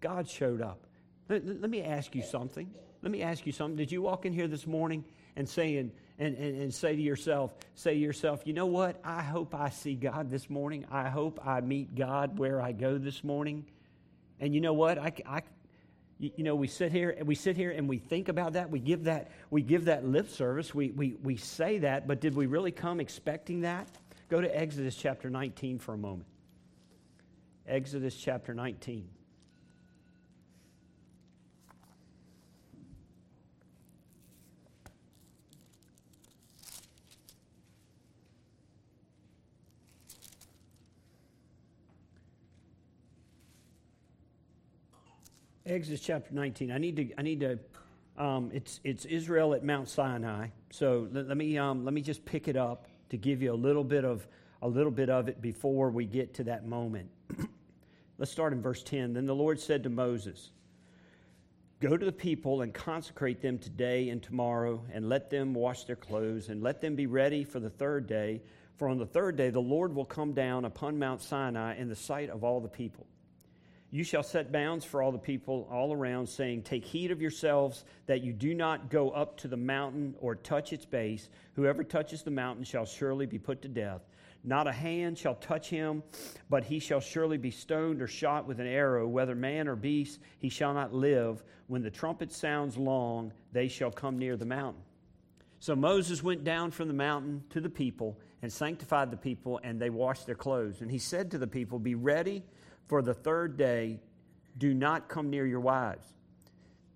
God 0.00 0.28
showed 0.28 0.60
up. 0.60 0.86
Let, 1.28 1.44
let, 1.46 1.70
me 1.70 1.82
ask 1.82 2.14
you 2.14 2.22
something. 2.22 2.70
Let 3.02 3.10
me 3.10 3.22
ask 3.22 3.46
you 3.46 3.52
something. 3.52 3.76
Did 3.76 3.90
you 3.90 4.02
walk 4.02 4.26
in 4.26 4.32
here 4.32 4.48
this 4.48 4.66
morning 4.66 5.04
and 5.34 5.48
saying 5.48 5.92
and, 6.18 6.36
and, 6.36 6.62
and 6.62 6.74
say 6.74 6.94
to 6.94 7.02
yourself, 7.02 7.52
say 7.74 7.94
to 7.94 8.00
yourself, 8.00 8.42
you 8.44 8.52
know 8.52 8.66
what? 8.66 9.00
I 9.04 9.22
hope 9.22 9.54
I 9.54 9.70
see 9.70 9.94
God 9.94 10.30
this 10.30 10.48
morning. 10.48 10.86
I 10.90 11.08
hope 11.08 11.40
I 11.46 11.60
meet 11.60 11.94
God 11.94 12.38
where 12.38 12.60
I 12.60 12.72
go 12.72 12.98
this 12.98 13.22
morning. 13.22 13.66
And 14.40 14.54
you 14.54 14.60
know 14.60 14.72
what? 14.72 14.98
I, 14.98 15.12
I, 15.26 15.42
you 16.18 16.44
know, 16.44 16.54
we 16.54 16.68
sit 16.68 16.92
here 16.92 17.14
and 17.16 17.26
we 17.26 17.34
sit 17.34 17.56
here 17.56 17.70
and 17.70 17.88
we 17.88 17.98
think 17.98 18.28
about 18.28 18.54
that. 18.54 18.70
We 18.70 18.78
give 18.78 19.04
that, 19.04 19.30
we 19.50 19.62
give 19.62 19.86
that 19.86 20.06
lip 20.06 20.30
service. 20.30 20.74
We, 20.74 20.90
we, 20.90 21.16
we 21.22 21.36
say 21.36 21.78
that, 21.78 22.06
but 22.06 22.20
did 22.20 22.34
we 22.34 22.46
really 22.46 22.72
come 22.72 23.00
expecting 23.00 23.62
that? 23.62 23.88
Go 24.28 24.40
to 24.40 24.58
Exodus 24.58 24.96
chapter 24.96 25.28
19 25.28 25.78
for 25.78 25.94
a 25.94 25.98
moment. 25.98 26.28
Exodus 27.66 28.16
chapter 28.16 28.54
19. 28.54 29.08
Exodus 45.66 46.00
chapter 46.00 46.32
19. 46.32 46.70
I 46.70 46.78
need 46.78 46.96
to, 46.96 47.08
I 47.18 47.22
need 47.22 47.40
to, 47.40 47.58
um, 48.16 48.52
it's, 48.54 48.78
it's 48.84 49.04
Israel 49.04 49.52
at 49.52 49.64
Mount 49.64 49.88
Sinai. 49.88 50.48
So 50.70 51.08
let, 51.10 51.26
let 51.26 51.36
me, 51.36 51.58
um, 51.58 51.84
let 51.84 51.92
me 51.92 52.02
just 52.02 52.24
pick 52.24 52.46
it 52.46 52.56
up 52.56 52.86
to 53.10 53.16
give 53.16 53.42
you 53.42 53.52
a 53.52 53.56
little 53.56 53.82
bit 53.82 54.04
of, 54.04 54.28
a 54.62 54.68
little 54.68 54.92
bit 54.92 55.10
of 55.10 55.28
it 55.28 55.42
before 55.42 55.90
we 55.90 56.04
get 56.04 56.34
to 56.34 56.44
that 56.44 56.66
moment. 56.66 57.10
Let's 58.18 58.30
start 58.30 58.52
in 58.52 58.62
verse 58.62 58.84
10. 58.84 59.14
Then 59.14 59.26
the 59.26 59.34
Lord 59.34 59.58
said 59.58 59.82
to 59.82 59.90
Moses, 59.90 60.50
Go 61.80 61.96
to 61.96 62.06
the 62.06 62.12
people 62.12 62.62
and 62.62 62.72
consecrate 62.72 63.42
them 63.42 63.58
today 63.58 64.08
and 64.10 64.22
tomorrow, 64.22 64.82
and 64.92 65.08
let 65.08 65.30
them 65.30 65.52
wash 65.52 65.84
their 65.84 65.96
clothes, 65.96 66.48
and 66.48 66.62
let 66.62 66.80
them 66.80 66.94
be 66.94 67.06
ready 67.06 67.42
for 67.42 67.58
the 67.58 67.68
third 67.68 68.06
day. 68.06 68.40
For 68.76 68.88
on 68.88 68.98
the 68.98 69.04
third 69.04 69.36
day 69.36 69.50
the 69.50 69.60
Lord 69.60 69.94
will 69.94 70.04
come 70.04 70.32
down 70.32 70.64
upon 70.64 70.98
Mount 70.98 71.22
Sinai 71.22 71.76
in 71.76 71.88
the 71.88 71.96
sight 71.96 72.30
of 72.30 72.44
all 72.44 72.60
the 72.60 72.68
people. 72.68 73.06
You 73.96 74.04
shall 74.04 74.22
set 74.22 74.52
bounds 74.52 74.84
for 74.84 75.00
all 75.00 75.10
the 75.10 75.16
people 75.16 75.66
all 75.72 75.90
around, 75.90 76.26
saying, 76.26 76.64
Take 76.64 76.84
heed 76.84 77.10
of 77.10 77.22
yourselves 77.22 77.86
that 78.04 78.20
you 78.20 78.34
do 78.34 78.52
not 78.52 78.90
go 78.90 79.08
up 79.08 79.38
to 79.38 79.48
the 79.48 79.56
mountain 79.56 80.14
or 80.20 80.34
touch 80.34 80.74
its 80.74 80.84
base. 80.84 81.30
Whoever 81.54 81.82
touches 81.82 82.22
the 82.22 82.30
mountain 82.30 82.62
shall 82.62 82.84
surely 82.84 83.24
be 83.24 83.38
put 83.38 83.62
to 83.62 83.68
death. 83.68 84.02
Not 84.44 84.66
a 84.66 84.72
hand 84.72 85.16
shall 85.16 85.36
touch 85.36 85.70
him, 85.70 86.02
but 86.50 86.62
he 86.62 86.78
shall 86.78 87.00
surely 87.00 87.38
be 87.38 87.50
stoned 87.50 88.02
or 88.02 88.06
shot 88.06 88.46
with 88.46 88.60
an 88.60 88.66
arrow, 88.66 89.08
whether 89.08 89.34
man 89.34 89.66
or 89.66 89.76
beast, 89.76 90.20
he 90.40 90.50
shall 90.50 90.74
not 90.74 90.92
live. 90.92 91.42
When 91.66 91.80
the 91.80 91.90
trumpet 91.90 92.30
sounds 92.30 92.76
long, 92.76 93.32
they 93.52 93.66
shall 93.66 93.90
come 93.90 94.18
near 94.18 94.36
the 94.36 94.44
mountain. 94.44 94.82
So 95.58 95.74
Moses 95.74 96.22
went 96.22 96.44
down 96.44 96.70
from 96.70 96.88
the 96.88 96.92
mountain 96.92 97.44
to 97.48 97.62
the 97.62 97.70
people 97.70 98.20
and 98.42 98.52
sanctified 98.52 99.10
the 99.10 99.16
people, 99.16 99.58
and 99.64 99.80
they 99.80 99.88
washed 99.88 100.26
their 100.26 100.34
clothes. 100.34 100.82
And 100.82 100.90
he 100.90 100.98
said 100.98 101.30
to 101.30 101.38
the 101.38 101.46
people, 101.46 101.78
Be 101.78 101.94
ready 101.94 102.42
for 102.88 103.02
the 103.02 103.14
third 103.14 103.56
day, 103.56 104.00
do 104.58 104.72
not 104.72 105.08
come 105.08 105.30
near 105.30 105.46
your 105.46 105.60
wives. 105.60 106.06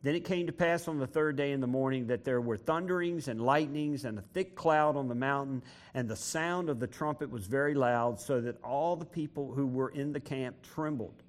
Then 0.02 0.14
it 0.14 0.24
came 0.24 0.46
to 0.46 0.52
pass 0.52 0.88
on 0.88 0.98
the 0.98 1.06
third 1.06 1.36
day 1.36 1.52
in 1.52 1.60
the 1.60 1.66
morning 1.66 2.06
that 2.06 2.24
there 2.24 2.40
were 2.40 2.56
thunderings 2.56 3.28
and 3.28 3.40
lightnings 3.40 4.06
and 4.06 4.18
a 4.18 4.22
thick 4.22 4.54
cloud 4.54 4.96
on 4.96 5.08
the 5.08 5.14
mountain, 5.14 5.62
and 5.92 6.08
the 6.08 6.16
sound 6.16 6.70
of 6.70 6.80
the 6.80 6.86
trumpet 6.86 7.30
was 7.30 7.46
very 7.46 7.74
loud, 7.74 8.18
so 8.18 8.40
that 8.40 8.62
all 8.64 8.96
the 8.96 9.04
people 9.04 9.52
who 9.52 9.66
were 9.66 9.90
in 9.90 10.12
the 10.12 10.20
camp 10.20 10.56
trembled. 10.62 11.22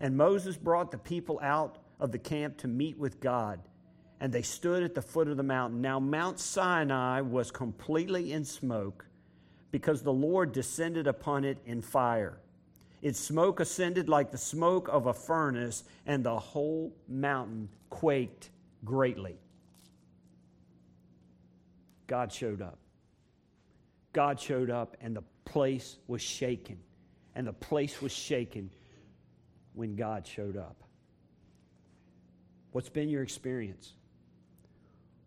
And 0.00 0.16
Moses 0.16 0.56
brought 0.56 0.90
the 0.90 0.98
people 0.98 1.38
out 1.42 1.78
of 2.00 2.10
the 2.10 2.18
camp 2.18 2.58
to 2.58 2.68
meet 2.68 2.98
with 2.98 3.20
God, 3.20 3.60
and 4.20 4.32
they 4.32 4.42
stood 4.42 4.82
at 4.82 4.96
the 4.96 5.02
foot 5.02 5.28
of 5.28 5.36
the 5.36 5.44
mountain. 5.44 5.80
Now, 5.80 6.00
Mount 6.00 6.40
Sinai 6.40 7.20
was 7.20 7.52
completely 7.52 8.32
in 8.32 8.44
smoke 8.44 9.06
because 9.70 10.02
the 10.02 10.12
Lord 10.12 10.50
descended 10.52 11.06
upon 11.06 11.44
it 11.44 11.58
in 11.64 11.82
fire. 11.82 12.40
Its 13.00 13.20
smoke 13.20 13.60
ascended 13.60 14.08
like 14.08 14.30
the 14.30 14.38
smoke 14.38 14.88
of 14.88 15.06
a 15.06 15.14
furnace, 15.14 15.84
and 16.06 16.24
the 16.24 16.38
whole 16.38 16.92
mountain 17.08 17.68
quaked 17.90 18.50
greatly. 18.84 19.36
God 22.06 22.32
showed 22.32 22.60
up. 22.60 22.78
God 24.12 24.40
showed 24.40 24.70
up, 24.70 24.96
and 25.00 25.14
the 25.14 25.22
place 25.44 25.98
was 26.08 26.22
shaken. 26.22 26.78
And 27.34 27.46
the 27.46 27.52
place 27.52 28.02
was 28.02 28.10
shaken 28.10 28.70
when 29.74 29.94
God 29.94 30.26
showed 30.26 30.56
up. 30.56 30.82
What's 32.72 32.88
been 32.88 33.08
your 33.08 33.22
experience? 33.22 33.92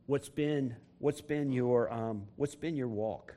What's 0.08 0.28
been, 0.28 0.76
what's 1.00 1.22
been, 1.22 1.52
your, 1.54 1.92
um, 1.92 2.24
what's 2.36 2.56
been 2.56 2.76
your 2.76 2.90
walk? 2.90 3.34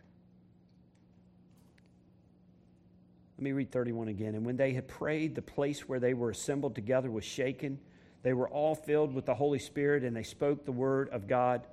Let 3.36 3.42
me 3.42 3.52
read 3.52 3.72
31 3.72 4.08
again. 4.08 4.34
And 4.34 4.46
when 4.46 4.56
they 4.56 4.72
had 4.72 4.86
prayed, 4.86 5.34
the 5.34 5.42
place 5.42 5.88
where 5.88 5.98
they 5.98 6.14
were 6.14 6.30
assembled 6.30 6.74
together 6.74 7.10
was 7.10 7.24
shaken. 7.24 7.78
They 8.22 8.32
were 8.32 8.48
all 8.48 8.74
filled 8.74 9.12
with 9.12 9.26
the 9.26 9.34
Holy 9.34 9.58
Spirit, 9.58 10.04
and 10.04 10.16
they 10.16 10.22
spoke 10.22 10.64
the 10.64 10.72
word 10.72 11.08
of 11.10 11.26
God 11.26 11.66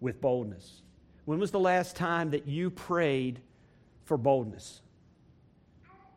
with 0.00 0.20
boldness. 0.20 0.82
When 1.24 1.38
was 1.38 1.50
the 1.50 1.60
last 1.60 1.94
time 1.94 2.30
that 2.30 2.48
you 2.48 2.70
prayed 2.70 3.40
for 4.04 4.16
boldness? 4.16 4.80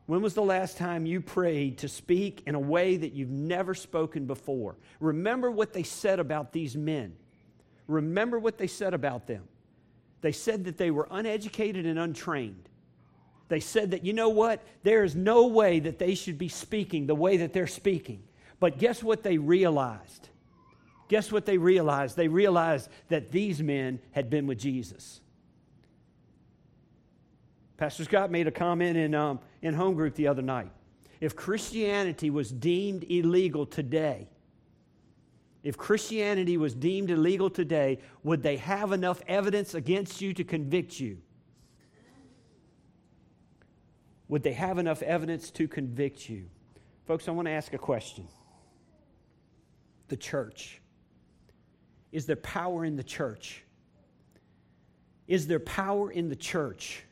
When 0.08 0.22
was 0.22 0.34
the 0.34 0.42
last 0.42 0.78
time 0.78 1.06
you 1.06 1.22
prayed 1.22 1.78
to 1.80 1.88
speak 1.88 2.44
in 2.48 2.56
a 2.56 2.60
way 2.60 2.98
that 2.98 3.14
you've 3.14 3.30
never 3.30 3.74
spoken 3.74 4.26
before? 4.26 4.76
Remember 5.00 5.52
what 5.52 5.74
they 5.74 5.84
said 5.84 6.20
about 6.20 6.52
these 6.52 6.76
men. 6.76 7.16
Remember 7.88 8.40
what 8.40 8.58
they 8.58 8.68
said 8.68 8.94
about 8.94 9.28
them. 9.28 9.44
They 10.22 10.32
said 10.32 10.66
that 10.66 10.78
they 10.78 10.92
were 10.92 11.08
uneducated 11.12 11.86
and 11.86 12.00
untrained. 12.00 12.68
They 13.52 13.60
said 13.60 13.92
that, 13.92 14.06
you 14.06 14.14
know 14.14 14.30
what? 14.30 14.64
There 14.84 15.04
is 15.04 15.14
no 15.14 15.48
way 15.48 15.82
that 15.82 16.00
they 16.00 16.16
should 16.16 16.38
be 16.38 16.48
speaking 16.48 17.06
the 17.06 17.16
way 17.16 17.36
that 17.36 17.52
they're 17.52 17.68
speaking. 17.68 18.24
But 18.62 18.78
guess 18.78 19.04
what 19.04 19.24
they 19.24 19.38
realized? 19.38 20.30
Guess 21.10 21.34
what 21.34 21.46
they 21.46 21.58
realized? 21.58 22.16
They 22.16 22.30
realized 22.30 22.90
that 23.10 23.30
these 23.34 23.62
men 23.62 24.00
had 24.12 24.30
been 24.30 24.48
with 24.48 24.58
Jesus. 24.58 25.20
Pastor 27.76 28.06
Scott 28.06 28.32
made 28.32 28.48
a 28.48 28.52
comment 28.52 28.96
in, 28.96 29.14
um, 29.14 29.42
in 29.62 29.74
home 29.74 29.96
group 29.96 30.16
the 30.16 30.30
other 30.30 30.42
night. 30.42 30.72
If 31.20 31.36
Christianity 31.36 32.30
was 32.30 32.54
deemed 32.54 33.04
illegal 33.04 33.66
today, 33.66 34.30
if 35.62 35.78
Christianity 35.78 36.56
was 36.56 36.74
deemed 36.74 37.12
illegal 37.12 37.50
today, 37.50 38.00
would 38.24 38.44
they 38.44 38.56
have 38.56 38.94
enough 38.94 39.22
evidence 39.28 39.74
against 39.74 40.22
you 40.22 40.34
to 40.36 40.46
convict 40.46 41.02
you? 41.02 41.18
Would 44.32 44.44
they 44.44 44.54
have 44.54 44.78
enough 44.78 45.02
evidence 45.02 45.52
to 45.52 45.68
convict 45.68 46.30
you? 46.30 46.46
Folks, 47.06 47.28
I 47.28 47.32
want 47.32 47.48
to 47.48 47.52
ask 47.52 47.74
a 47.74 47.78
question. 47.78 48.30
The 50.08 50.16
church. 50.16 50.82
Is 52.14 52.28
there 52.28 52.38
power 52.38 52.86
in 52.86 52.96
the 52.96 53.04
church? 53.04 53.66
Is 55.28 55.48
there 55.48 55.60
power 55.60 56.10
in 56.10 56.30
the 56.30 56.38
church? 56.38 57.04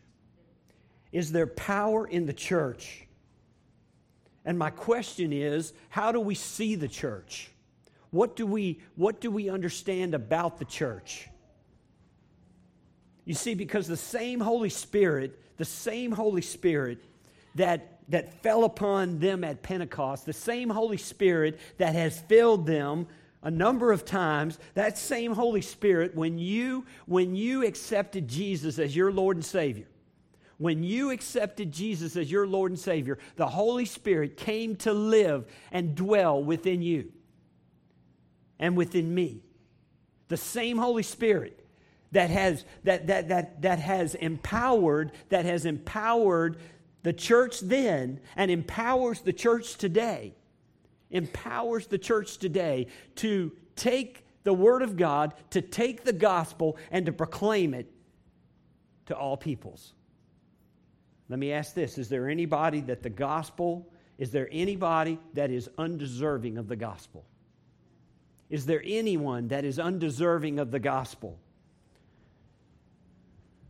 Is 1.12 1.34
there 1.34 1.46
power 1.46 2.08
in 2.08 2.26
the 2.26 2.34
church? 2.34 3.06
And 4.46 4.58
my 4.58 4.70
question 4.70 5.34
is 5.34 5.74
how 5.90 6.14
do 6.14 6.22
we 6.22 6.36
see 6.36 6.76
the 6.76 6.88
church? 6.88 7.52
What 8.12 8.38
do 8.38 8.48
we, 8.48 8.80
what 8.96 9.20
do 9.20 9.30
we 9.30 9.50
understand 9.50 10.14
about 10.14 10.58
the 10.58 10.66
church? 10.66 11.28
You 13.30 13.36
see, 13.36 13.54
because 13.54 13.86
the 13.86 13.96
same 13.96 14.40
Holy 14.40 14.72
Spirit, 14.72 15.40
the 15.58 15.64
same 15.64 16.12
Holy 16.12 16.42
Spirit 16.42 16.98
that, 17.54 18.00
that 18.10 18.42
fell 18.42 18.64
upon 18.64 19.20
them 19.20 19.44
at 19.44 19.62
Pentecost, 19.62 20.26
the 20.26 20.34
same 20.34 20.68
Holy 20.68 20.98
Spirit 20.98 21.60
that 21.78 21.94
has 21.94 22.20
filled 22.22 22.66
them 22.66 23.06
a 23.44 23.52
number 23.52 23.92
of 23.92 24.04
times, 24.04 24.58
that 24.74 24.98
same 24.98 25.32
Holy 25.32 25.62
Spirit, 25.62 26.16
when 26.16 26.40
you, 26.40 26.88
when 27.06 27.36
you 27.36 27.64
accepted 27.64 28.28
Jesus 28.28 28.80
as 28.80 28.96
your 28.96 29.12
Lord 29.12 29.38
and 29.38 29.46
Savior, 29.46 29.86
when 30.58 30.82
you 30.82 31.12
accepted 31.12 31.72
Jesus 31.72 32.16
as 32.16 32.32
your 32.32 32.48
Lord 32.48 32.72
and 32.72 32.80
Savior, 32.80 33.20
the 33.36 33.46
Holy 33.46 33.86
Spirit 33.86 34.38
came 34.38 34.76
to 34.78 34.92
live 34.92 35.46
and 35.72 35.94
dwell 35.94 36.44
within 36.44 36.82
you 36.82 37.12
and 38.58 38.76
within 38.76 39.14
me. 39.14 39.44
The 40.30 40.38
same 40.38 40.80
Holy 40.80 41.04
Spirit 41.04 41.60
that 42.12 42.30
has, 42.30 42.66
that, 42.84 43.08
that, 43.08 43.30
that, 43.30 43.62
that 43.62 43.80
has 43.80 44.16
empowered, 44.16 45.12
that 45.30 45.46
has 45.46 45.66
empowered 45.66 46.58
the 47.04 47.14
church 47.14 47.60
then 47.60 48.20
and 48.36 48.52
empowers 48.52 49.22
the 49.22 49.34
church 49.34 49.76
today 49.76 50.36
empowers 51.12 51.88
the 51.88 51.98
church 51.98 52.38
today 52.38 52.88
to 53.16 53.52
take 53.76 54.26
the 54.44 54.54
Word 54.54 54.82
of 54.82 54.98
God, 54.98 55.34
to 55.52 55.62
take 55.62 56.04
the 56.04 56.14
gospel, 56.14 56.78
and 56.92 57.06
to 57.06 57.12
proclaim 57.12 57.74
it 57.74 57.92
to 59.08 59.16
all 59.16 59.38
peoples. 59.38 59.94
Let 61.28 61.40
me 61.40 61.52
ask 61.52 61.74
this 61.74 61.98
Is 61.98 62.10
there 62.10 62.30
anybody 62.30 62.82
that 62.82 63.04
the 63.04 63.10
gospel, 63.10 63.92
is 64.18 64.32
there 64.32 64.50
anybody 64.52 65.20
that 65.34 65.52
is 65.52 65.70
undeserving 65.78 66.58
of 66.58 66.68
the 66.68 66.76
gospel? 66.76 67.26
Is 68.50 68.66
there 68.66 68.82
anyone 68.84 69.50
that 69.50 69.64
is 69.64 69.78
undeserving 69.78 70.60
of 70.60 70.72
the 70.72 70.80
gospel? 70.80 71.40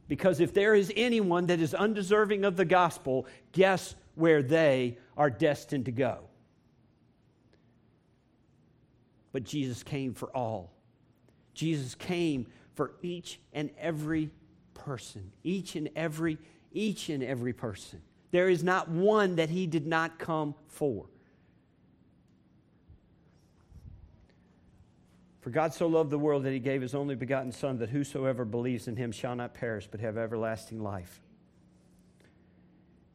Because 0.10 0.40
if 0.40 0.54
there 0.54 0.74
is 0.74 0.92
anyone 0.98 1.46
that 1.46 1.62
is 1.62 1.74
undeserving 1.74 2.44
of 2.44 2.58
the 2.58 2.66
gospel, 2.66 3.28
guess 3.54 3.96
where 4.16 4.42
they 4.42 4.98
are 5.16 5.30
destined 5.30 5.86
to 5.86 5.92
go? 5.92 6.18
But 9.32 9.44
Jesus 9.44 9.84
came 9.84 10.16
for 10.16 10.36
all. 10.36 10.74
Jesus 11.54 11.94
came 11.94 12.48
for 12.74 12.94
each 13.04 13.40
and 13.54 13.70
every 13.80 14.32
person, 14.74 15.32
each 15.44 15.76
and 15.76 15.90
every, 15.96 16.40
each 16.74 17.10
and 17.10 17.22
every 17.24 17.54
person. 17.54 18.02
There 18.32 18.50
is 18.50 18.64
not 18.64 18.90
one 18.90 19.36
that 19.36 19.50
he 19.50 19.68
did 19.68 19.86
not 19.86 20.18
come 20.18 20.56
for. 20.68 21.06
For 25.42 25.52
God 25.52 25.74
so 25.74 25.88
loved 25.88 26.10
the 26.10 26.20
world 26.20 26.44
that 26.44 26.52
he 26.52 26.60
gave 26.60 26.82
his 26.82 26.94
only 26.94 27.16
begotten 27.16 27.52
Son, 27.52 27.78
that 27.78 27.90
whosoever 27.90 28.44
believes 28.44 28.88
in 28.88 28.96
him 28.96 29.12
shall 29.12 29.36
not 29.36 29.54
perish, 29.54 29.88
but 29.90 30.02
have 30.02 30.18
everlasting 30.18 30.84
life. 30.84 31.22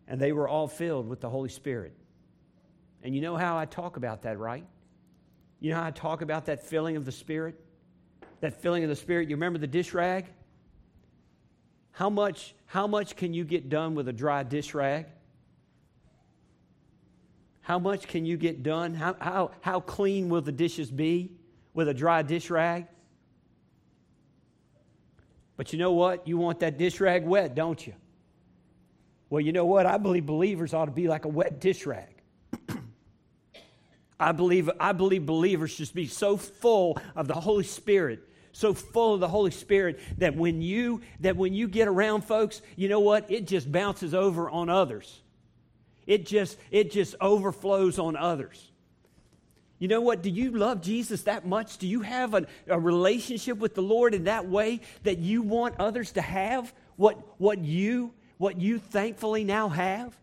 And 0.08 0.20
they 0.20 0.32
were 0.32 0.48
all 0.48 0.66
filled 0.66 1.08
with 1.08 1.20
the 1.20 1.28
Holy 1.28 1.50
Spirit. 1.50 1.92
And 3.02 3.14
you 3.14 3.20
know 3.20 3.36
how 3.36 3.58
I 3.58 3.66
talk 3.66 3.96
about 3.96 4.22
that, 4.22 4.38
right? 4.38 4.64
You 5.60 5.70
know 5.70 5.76
how 5.76 5.86
I 5.86 5.90
talk 5.90 6.22
about 6.22 6.46
that 6.46 6.64
filling 6.64 6.96
of 6.96 7.04
the 7.04 7.12
Spirit? 7.12 7.60
That 8.40 8.60
filling 8.60 8.82
of 8.84 8.88
the 8.88 8.96
Spirit. 8.96 9.28
You 9.28 9.36
remember 9.36 9.58
the 9.58 9.66
dish 9.66 9.92
rag? 9.92 10.26
How 11.92 12.08
much, 12.10 12.54
how 12.66 12.86
much 12.86 13.16
can 13.16 13.34
you 13.34 13.44
get 13.44 13.68
done 13.68 13.94
with 13.94 14.08
a 14.08 14.12
dry 14.12 14.42
dish 14.42 14.74
rag? 14.74 15.06
How 17.60 17.78
much 17.78 18.08
can 18.08 18.26
you 18.26 18.36
get 18.36 18.62
done? 18.62 18.94
How, 18.94 19.14
how, 19.20 19.50
how 19.60 19.80
clean 19.80 20.28
will 20.28 20.42
the 20.42 20.52
dishes 20.52 20.90
be 20.90 21.32
with 21.74 21.88
a 21.88 21.94
dry 21.94 22.22
dish 22.22 22.48
rag? 22.48 22.86
But 25.56 25.72
you 25.72 25.78
know 25.78 25.92
what? 25.92 26.26
You 26.26 26.38
want 26.38 26.60
that 26.60 26.78
dish 26.78 27.00
rag 27.00 27.24
wet, 27.24 27.54
don't 27.54 27.84
you? 27.86 27.94
Well, 29.30 29.40
you 29.40 29.52
know 29.52 29.64
what? 29.66 29.86
I 29.86 29.98
believe 29.98 30.26
believers 30.26 30.74
ought 30.74 30.86
to 30.86 30.90
be 30.90 31.08
like 31.08 31.24
a 31.24 31.28
wet 31.28 31.60
dish 31.60 31.86
rag. 31.86 32.14
I 34.20 34.32
believe, 34.32 34.70
I 34.78 34.92
believe 34.92 35.26
believers 35.26 35.72
should 35.72 35.92
be 35.92 36.06
so 36.06 36.36
full 36.36 36.98
of 37.16 37.28
the 37.28 37.34
Holy 37.34 37.64
Spirit, 37.64 38.20
so 38.52 38.74
full 38.74 39.14
of 39.14 39.20
the 39.20 39.28
Holy 39.28 39.50
Spirit 39.50 39.98
that 40.18 40.36
when 40.36 40.62
you 40.62 41.00
that 41.20 41.36
when 41.36 41.54
you 41.54 41.68
get 41.68 41.88
around 41.88 42.22
folks, 42.22 42.62
you 42.76 42.88
know 42.88 43.00
what? 43.00 43.30
It 43.30 43.46
just 43.46 43.70
bounces 43.70 44.14
over 44.14 44.48
on 44.48 44.68
others. 44.68 45.20
It 46.06 46.26
just 46.26 46.58
it 46.70 46.90
just 46.90 47.14
overflows 47.20 47.98
on 47.98 48.16
others. 48.16 48.70
You 49.78 49.88
know 49.88 50.00
what? 50.00 50.22
Do 50.22 50.30
you 50.30 50.52
love 50.52 50.80
Jesus 50.80 51.22
that 51.22 51.46
much? 51.46 51.78
Do 51.78 51.86
you 51.86 52.00
have 52.02 52.34
a, 52.34 52.46
a 52.68 52.78
relationship 52.78 53.58
with 53.58 53.74
the 53.74 53.82
Lord 53.82 54.14
in 54.14 54.24
that 54.24 54.48
way 54.48 54.80
that 55.02 55.18
you 55.18 55.42
want 55.42 55.74
others 55.78 56.12
to 56.12 56.22
have 56.22 56.72
what, 56.96 57.18
what 57.40 57.58
you 57.58 58.14
what 58.38 58.60
you 58.60 58.78
thankfully 58.78 59.44
now 59.44 59.68
have? 59.68 60.16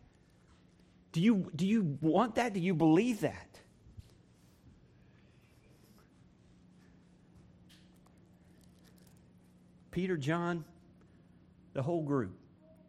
Do 1.11 1.21
you, 1.21 1.51
do 1.55 1.65
you 1.65 1.97
want 2.01 2.35
that? 2.35 2.53
Do 2.53 2.59
you 2.59 2.73
believe 2.73 3.21
that? 3.21 3.47
Peter, 9.91 10.15
John, 10.15 10.63
the 11.73 11.81
whole 11.81 12.01
group, 12.01 12.37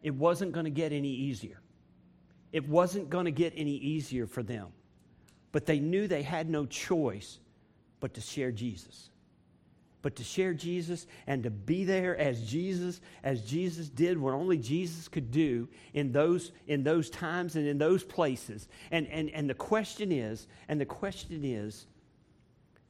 it 0.01 0.13
wasn't 0.13 0.53
going 0.53 0.65
to 0.65 0.71
get 0.71 0.93
any 0.93 1.09
easier. 1.09 1.59
It 2.53 2.67
wasn't 2.67 3.09
going 3.09 3.25
to 3.25 3.31
get 3.31 3.53
any 3.55 3.75
easier 3.75 4.25
for 4.25 4.41
them. 4.41 4.67
But 5.53 5.65
they 5.65 5.79
knew 5.79 6.07
they 6.07 6.23
had 6.23 6.49
no 6.49 6.65
choice 6.65 7.39
but 8.01 8.15
to 8.15 8.21
share 8.21 8.51
Jesus. 8.51 9.09
But 10.01 10.17
to 10.17 10.23
share 10.23 10.53
Jesus 10.53 11.07
and 11.27 11.43
to 11.43 11.49
be 11.49 11.85
there 11.85 12.17
as 12.17 12.41
Jesus, 12.49 12.99
as 13.23 13.43
Jesus 13.43 13.87
did 13.87 14.17
what 14.17 14.33
only 14.33 14.57
Jesus 14.57 15.07
could 15.07 15.31
do 15.31 15.69
in 15.93 16.11
those, 16.11 16.51
in 16.67 16.83
those 16.83 17.09
times 17.09 17.55
and 17.55 17.65
in 17.65 17.77
those 17.77 18.03
places. 18.03 18.67
And, 18.91 19.07
and, 19.07 19.29
and 19.29 19.49
the 19.49 19.53
question 19.53 20.11
is, 20.11 20.47
and 20.67 20.81
the 20.81 20.85
question 20.85 21.45
is, 21.45 21.85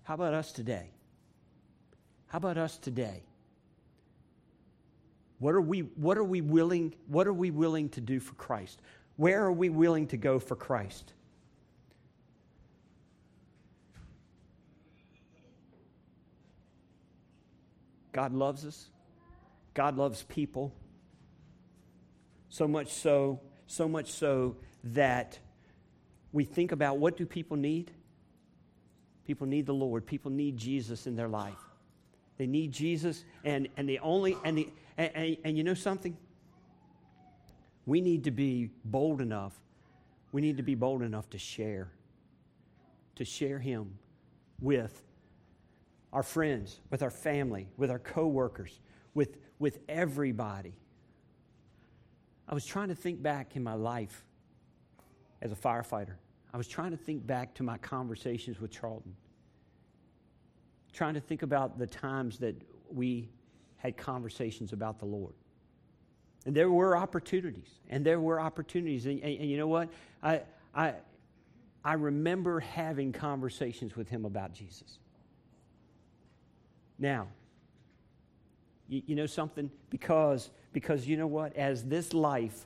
how 0.02 0.16
about 0.16 0.34
us 0.34 0.52
today? 0.52 0.90
How 2.28 2.38
about 2.38 2.58
us 2.58 2.78
today? 2.78 3.24
What 5.38 5.54
are 5.54 5.62
we, 5.62 5.82
what 5.82 6.18
are 6.18 6.24
we 6.24 6.42
willing, 6.42 6.96
what 7.08 7.28
are 7.28 7.34
we 7.34 7.52
willing 7.52 7.90
to 7.90 8.02
do 8.02 8.20
for 8.20 8.34
Christ? 8.36 8.82
Where 9.18 9.44
are 9.44 9.52
we 9.52 9.70
willing 9.70 10.08
to 10.08 10.18
go 10.18 10.40
for 10.40 10.56
Christ? 10.56 11.14
God 18.14 18.34
loves 18.34 18.66
us. 18.66 18.90
God 19.74 19.98
loves 19.98 20.24
people. 20.24 20.74
So 22.50 22.68
much 22.68 22.94
so, 22.94 23.42
so 23.68 23.88
much 23.88 24.12
so 24.12 24.56
that 24.84 25.40
we 26.32 26.44
think 26.44 26.72
about 26.72 26.98
what 26.98 27.18
do 27.18 27.26
people 27.26 27.58
need? 27.58 27.92
People 29.26 29.48
need 29.48 29.66
the 29.66 29.74
Lord. 29.74 30.06
People 30.06 30.32
need 30.32 30.58
Jesus 30.58 31.08
in 31.08 31.16
their 31.16 31.28
life. 31.28 31.58
They 32.38 32.48
need 32.48 32.72
Jesus, 32.72 33.24
and, 33.44 33.68
and 33.78 33.88
the 33.88 34.00
only 34.00 34.36
and 34.44 34.58
the 34.58 34.70
and, 34.98 35.12
and, 35.16 35.38
and 35.46 35.58
you 35.58 35.64
know 35.64 35.76
something? 35.76 36.18
We 37.86 38.02
need 38.02 38.24
to 38.24 38.32
be 38.32 38.72
bold 38.86 39.22
enough. 39.22 39.54
We 40.32 40.42
need 40.42 40.58
to 40.58 40.64
be 40.64 40.76
bold 40.76 41.04
enough 41.04 41.30
to 41.32 41.38
share, 41.38 41.92
to 43.16 43.26
share 43.26 43.60
Him 43.60 44.00
with 44.60 45.04
our 46.14 46.24
friends, 46.24 46.80
with 46.92 47.02
our 47.02 47.10
family, 47.10 47.68
with 47.76 47.90
our 47.90 48.00
coworkers, 48.00 48.80
with, 49.16 49.38
with 49.58 49.80
everybody. 49.90 50.74
I 52.48 52.54
was 52.54 52.66
trying 52.66 52.90
to 52.90 52.96
think 52.96 53.22
back 53.22 53.56
in 53.56 53.64
my 53.64 53.74
life 53.74 54.24
as 55.42 55.52
a 55.52 55.56
firefighter. 55.56 56.16
I 56.54 56.58
was 56.58 56.68
trying 56.68 56.92
to 56.92 56.98
think 56.98 57.26
back 57.26 57.56
to 57.56 57.64
my 57.64 57.80
conversations 57.80 58.62
with 58.62 58.70
Charlton. 58.70 59.16
Trying 60.94 61.16
to 61.16 61.20
think 61.20 61.42
about 61.42 61.80
the 61.80 61.88
times 61.88 62.38
that 62.38 62.56
we 62.92 63.30
had 63.78 63.98
conversations 63.98 64.72
about 64.72 65.00
the 65.00 65.06
Lord. 65.06 65.34
And 66.46 66.56
there 66.56 66.70
were 66.70 66.96
opportunities, 66.96 67.70
and 67.90 68.06
there 68.06 68.20
were 68.20 68.40
opportunities. 68.40 69.08
And, 69.08 69.20
and, 69.22 69.40
and, 69.40 69.50
you 69.50 69.58
know 69.58 69.68
what? 69.68 69.90
I, 70.22 70.42
I, 70.76 70.94
I 71.84 71.94
remember 71.94 72.60
having 72.60 73.12
conversations 73.12 73.96
with 73.96 74.10
him 74.10 74.26
about 74.26 74.54
Jesus. 74.54 75.00
Now, 77.00 77.28
you, 78.88 79.02
you 79.08 79.16
know 79.16 79.26
something? 79.26 79.72
Because, 79.90 80.50
because 80.72 81.08
you 81.08 81.18
know 81.18 81.28
what? 81.28 81.56
As 81.56 81.84
this 81.84 82.14
life, 82.14 82.66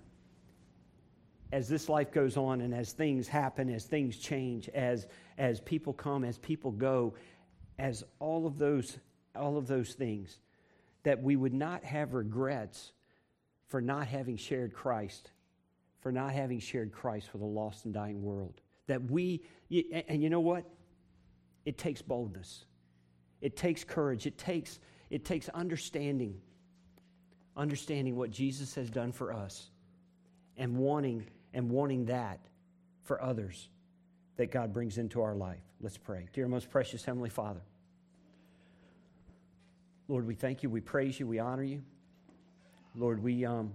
as 1.51 1.69
this 1.69 1.87
life 1.87 2.11
goes 2.11 2.37
on 2.37 2.61
and 2.61 2.73
as 2.73 2.91
things 2.91 3.27
happen, 3.27 3.69
as 3.73 3.85
things 3.85 4.17
change, 4.17 4.69
as, 4.69 5.07
as 5.37 5.61
people 5.61 5.93
come, 5.93 6.23
as 6.23 6.37
people 6.37 6.71
go, 6.71 7.13
as 7.79 8.03
all 8.19 8.45
of 8.45 8.57
those, 8.57 8.97
all 9.35 9.57
of 9.57 9.67
those 9.67 9.93
things, 9.93 10.39
that 11.03 11.21
we 11.21 11.35
would 11.35 11.53
not 11.53 11.83
have 11.83 12.13
regrets 12.13 12.91
for 13.67 13.81
not 13.81 14.07
having 14.07 14.35
shared 14.35 14.73
Christ, 14.73 15.31
for 16.01 16.11
not 16.11 16.33
having 16.33 16.59
shared 16.59 16.91
Christ 16.91 17.31
with 17.33 17.41
a 17.41 17.45
lost 17.45 17.85
and 17.85 17.93
dying 17.93 18.21
world. 18.21 18.59
That 18.87 19.09
we, 19.09 19.43
and 20.07 20.21
you 20.21 20.29
know 20.29 20.39
what? 20.39 20.65
It 21.65 21.77
takes 21.77 22.01
boldness. 22.01 22.65
It 23.41 23.55
takes 23.55 23.83
courage. 23.83 24.25
It 24.25 24.37
takes, 24.37 24.79
it 25.09 25.25
takes 25.25 25.49
understanding, 25.49 26.39
understanding 27.55 28.15
what 28.15 28.31
Jesus 28.31 28.75
has 28.75 28.89
done 28.89 29.11
for 29.11 29.33
us 29.33 29.69
and 30.57 30.77
wanting, 30.77 31.25
and 31.53 31.69
wanting 31.69 32.05
that 32.05 32.39
for 33.03 33.21
others 33.21 33.69
that 34.37 34.51
God 34.51 34.73
brings 34.73 34.97
into 34.97 35.21
our 35.21 35.35
life. 35.35 35.61
Let's 35.81 35.97
pray. 35.97 36.27
Dear 36.33 36.47
most 36.47 36.69
precious 36.69 37.03
Heavenly 37.05 37.29
Father, 37.29 37.61
Lord, 40.07 40.25
we 40.25 40.35
thank 40.35 40.63
you, 40.63 40.69
we 40.69 40.81
praise 40.81 41.19
you, 41.19 41.27
we 41.27 41.39
honor 41.39 41.63
you. 41.63 41.81
Lord, 42.95 43.21
we, 43.21 43.45
um, 43.45 43.73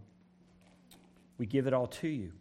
we 1.39 1.47
give 1.47 1.67
it 1.67 1.75
all 1.75 1.87
to 1.87 2.09
you. 2.09 2.33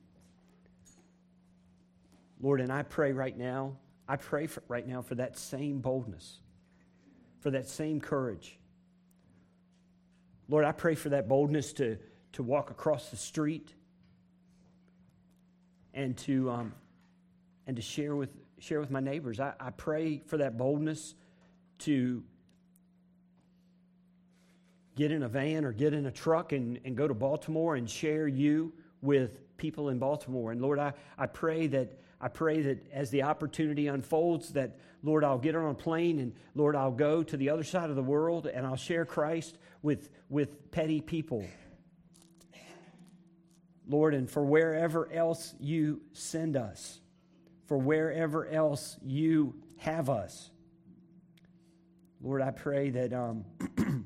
Lord, 2.41 2.61
and 2.61 2.72
I 2.72 2.84
pray 2.84 3.11
right 3.11 3.38
now, 3.38 3.74
I 4.07 4.15
pray 4.15 4.47
for, 4.47 4.63
right 4.67 4.88
now 4.88 5.01
for 5.01 5.15
that 5.15 5.38
same 5.38 5.80
boldness, 5.80 6.39
for 7.41 7.51
that 7.51 7.67
same 7.67 7.99
courage. 7.99 8.57
Lord, 10.47 10.65
I 10.65 10.71
pray 10.71 10.95
for 10.95 11.09
that 11.09 11.27
boldness 11.27 11.73
to, 11.73 11.97
to 12.33 12.43
walk 12.43 12.69
across 12.69 13.09
the 13.09 13.17
street 13.17 13.73
and 15.93 16.17
to, 16.19 16.49
um, 16.49 16.73
and 17.67 17.75
to 17.75 17.81
share 17.81 18.15
with, 18.15 18.29
share 18.59 18.79
with 18.79 18.91
my 18.91 18.99
neighbors. 18.99 19.39
I, 19.39 19.53
I 19.59 19.71
pray 19.71 20.21
for 20.25 20.37
that 20.37 20.57
boldness 20.57 21.15
to 21.79 22.23
get 24.95 25.11
in 25.11 25.23
a 25.23 25.29
van 25.29 25.65
or 25.65 25.71
get 25.71 25.93
in 25.93 26.05
a 26.05 26.11
truck 26.11 26.51
and, 26.51 26.79
and 26.85 26.95
go 26.95 27.07
to 27.07 27.13
Baltimore 27.13 27.75
and 27.75 27.89
share 27.89 28.27
you 28.27 28.73
with 29.01 29.39
people 29.62 29.88
in 29.88 29.99
Baltimore. 29.99 30.51
And 30.51 30.62
Lord, 30.62 30.80
I, 30.80 30.93
I 31.18 31.28
pray 31.28 31.68
that 31.68 31.97
I 32.20 32.28
pray 32.28 32.62
that 32.62 32.91
as 32.91 33.09
the 33.09 33.24
opportunity 33.24 33.88
unfolds, 33.88 34.53
that 34.53 34.78
Lord, 35.01 35.24
I'll 35.24 35.39
get 35.39 35.55
on 35.55 35.72
a 35.72 35.74
plane 35.74 36.20
and 36.20 36.34
Lord, 36.53 36.76
I'll 36.76 36.91
go 36.91 37.24
to 37.24 37.38
the 37.38 37.49
other 37.49 37.64
side 37.64 37.89
of 37.89 37.95
the 37.95 38.03
world 38.03 38.45
and 38.45 38.66
I'll 38.66 38.76
share 38.76 39.05
Christ 39.05 39.57
with, 39.82 40.09
with 40.30 40.72
petty 40.72 41.01
people. 41.01 41.43
Lord, 43.88 44.14
and 44.14 44.30
for 44.30 44.45
wherever 44.45 45.12
else 45.12 45.55
you 45.59 46.01
send 46.14 46.55
us, 46.55 46.99
for 47.66 47.78
wherever 47.78 48.45
else 48.45 48.97
you 49.03 49.55
have 49.78 50.09
us. 50.09 50.51
Lord, 52.22 52.43
I 52.43 52.51
pray 52.51 52.91
that 52.91 53.14
um, 53.14 53.45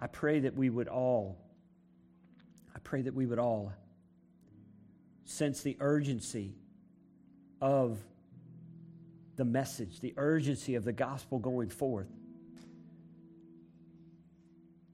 I 0.00 0.06
pray 0.06 0.40
that 0.40 0.54
we 0.54 0.70
would 0.70 0.86
all, 0.86 1.38
I 2.74 2.78
pray 2.78 3.02
that 3.02 3.14
we 3.14 3.26
would 3.26 3.40
all 3.40 3.72
sense 5.30 5.62
the 5.62 5.76
urgency 5.80 6.54
of 7.60 7.98
the 9.36 9.44
message, 9.44 10.00
the 10.00 10.12
urgency 10.16 10.74
of 10.74 10.84
the 10.84 10.92
gospel 10.92 11.38
going 11.38 11.70
forth. 11.70 12.08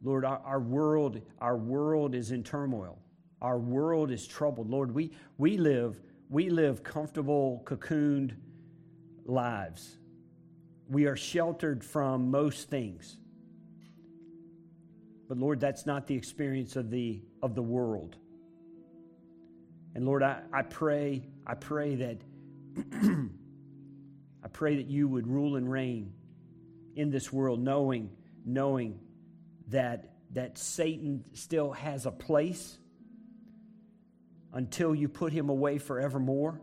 Lord, 0.03 0.25
our, 0.25 0.41
our, 0.45 0.61
world, 0.61 1.21
our 1.41 1.57
world 1.57 2.15
is 2.15 2.31
in 2.31 2.45
turmoil. 2.45 2.99
Our 3.41 3.59
world 3.59 4.11
is 4.11 4.27
troubled. 4.27 4.71
Lord, 4.71 4.95
we, 4.95 5.11
we 5.39 5.57
live, 5.57 6.01
we 6.29 6.51
live 6.51 6.85
comfortable, 6.85 7.63
cocooned 7.65 8.37
lives. 9.25 9.97
We 10.89 11.07
are 11.07 11.17
sheltered 11.17 11.83
from 11.83 12.31
most 12.31 12.69
things. 12.69 13.17
But 15.29 15.39
Lord, 15.39 15.61
that's 15.61 15.87
not 15.87 16.07
the 16.07 16.15
experience 16.15 16.77
of 16.77 16.91
the, 16.91 17.21
of 17.43 17.55
the 17.55 17.63
world. 17.63 18.17
And 19.97 20.05
Lord, 20.05 20.23
I, 20.23 20.43
I 20.53 20.61
pray, 20.61 21.23
I 21.47 21.55
pray 21.55 21.95
that 21.95 22.21
I 24.45 24.49
pray 24.53 24.77
that 24.77 24.89
you 24.89 25.09
would 25.09 25.27
rule 25.27 25.57
and 25.57 25.73
reign 25.73 26.13
in 26.97 27.11
this 27.11 27.33
world, 27.33 27.61
knowing, 27.61 28.11
knowing 28.45 29.01
that, 29.69 30.13
that 30.35 30.59
Satan 30.59 31.25
still 31.33 31.73
has 31.73 32.05
a 32.05 32.11
place 32.11 32.77
until 34.53 34.95
you 34.95 35.09
put 35.09 35.33
him 35.33 35.49
away 35.49 35.79
forevermore. 35.79 36.61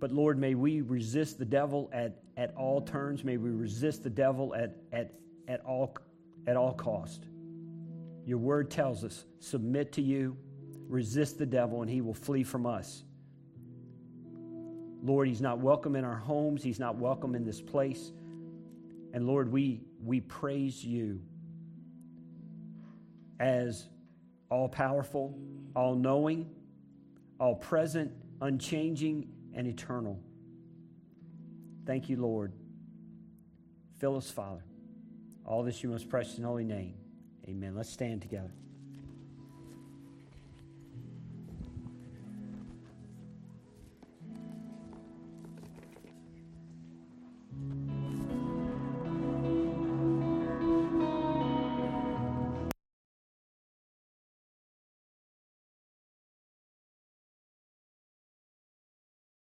But 0.00 0.12
Lord, 0.12 0.38
may 0.38 0.54
we 0.54 0.80
resist 0.80 1.38
the 1.38 1.44
devil 1.44 1.90
at, 1.92 2.22
at 2.38 2.56
all 2.56 2.80
turns. 2.80 3.22
May 3.22 3.36
we 3.36 3.50
resist 3.50 4.02
the 4.02 4.08
devil 4.08 4.54
at, 4.54 4.74
at, 4.94 5.12
at, 5.46 5.62
all, 5.66 5.94
at 6.46 6.56
all 6.56 6.72
cost. 6.72 7.26
Your 8.24 8.38
word 8.38 8.70
tells 8.70 9.04
us 9.04 9.26
submit 9.40 9.92
to 9.92 10.00
you, 10.00 10.38
resist 10.88 11.38
the 11.38 11.46
devil, 11.46 11.82
and 11.82 11.90
he 11.90 12.00
will 12.00 12.14
flee 12.14 12.44
from 12.44 12.66
us. 12.66 13.04
Lord, 15.02 15.28
he's 15.28 15.40
not 15.40 15.58
welcome 15.58 15.96
in 15.96 16.04
our 16.04 16.16
homes, 16.16 16.62
he's 16.62 16.78
not 16.78 16.96
welcome 16.96 17.34
in 17.34 17.44
this 17.44 17.60
place. 17.60 18.12
And 19.12 19.26
Lord, 19.26 19.52
we, 19.52 19.82
we 20.02 20.20
praise 20.20 20.84
you 20.84 21.20
as 23.38 23.86
all 24.50 24.68
powerful, 24.68 25.38
all 25.76 25.94
knowing, 25.94 26.48
all 27.38 27.54
present, 27.54 28.12
unchanging, 28.40 29.28
and 29.52 29.66
eternal. 29.66 30.18
Thank 31.86 32.08
you, 32.08 32.16
Lord. 32.16 32.52
Fill 33.98 34.16
us, 34.16 34.30
Father. 34.30 34.64
All 35.44 35.62
this 35.62 35.82
you 35.82 35.90
most 35.90 36.08
precious 36.08 36.36
and 36.36 36.46
holy 36.46 36.64
name. 36.64 36.94
Amen. 37.46 37.74
Let's 37.74 37.90
stand 37.90 38.22
together. 38.22 38.52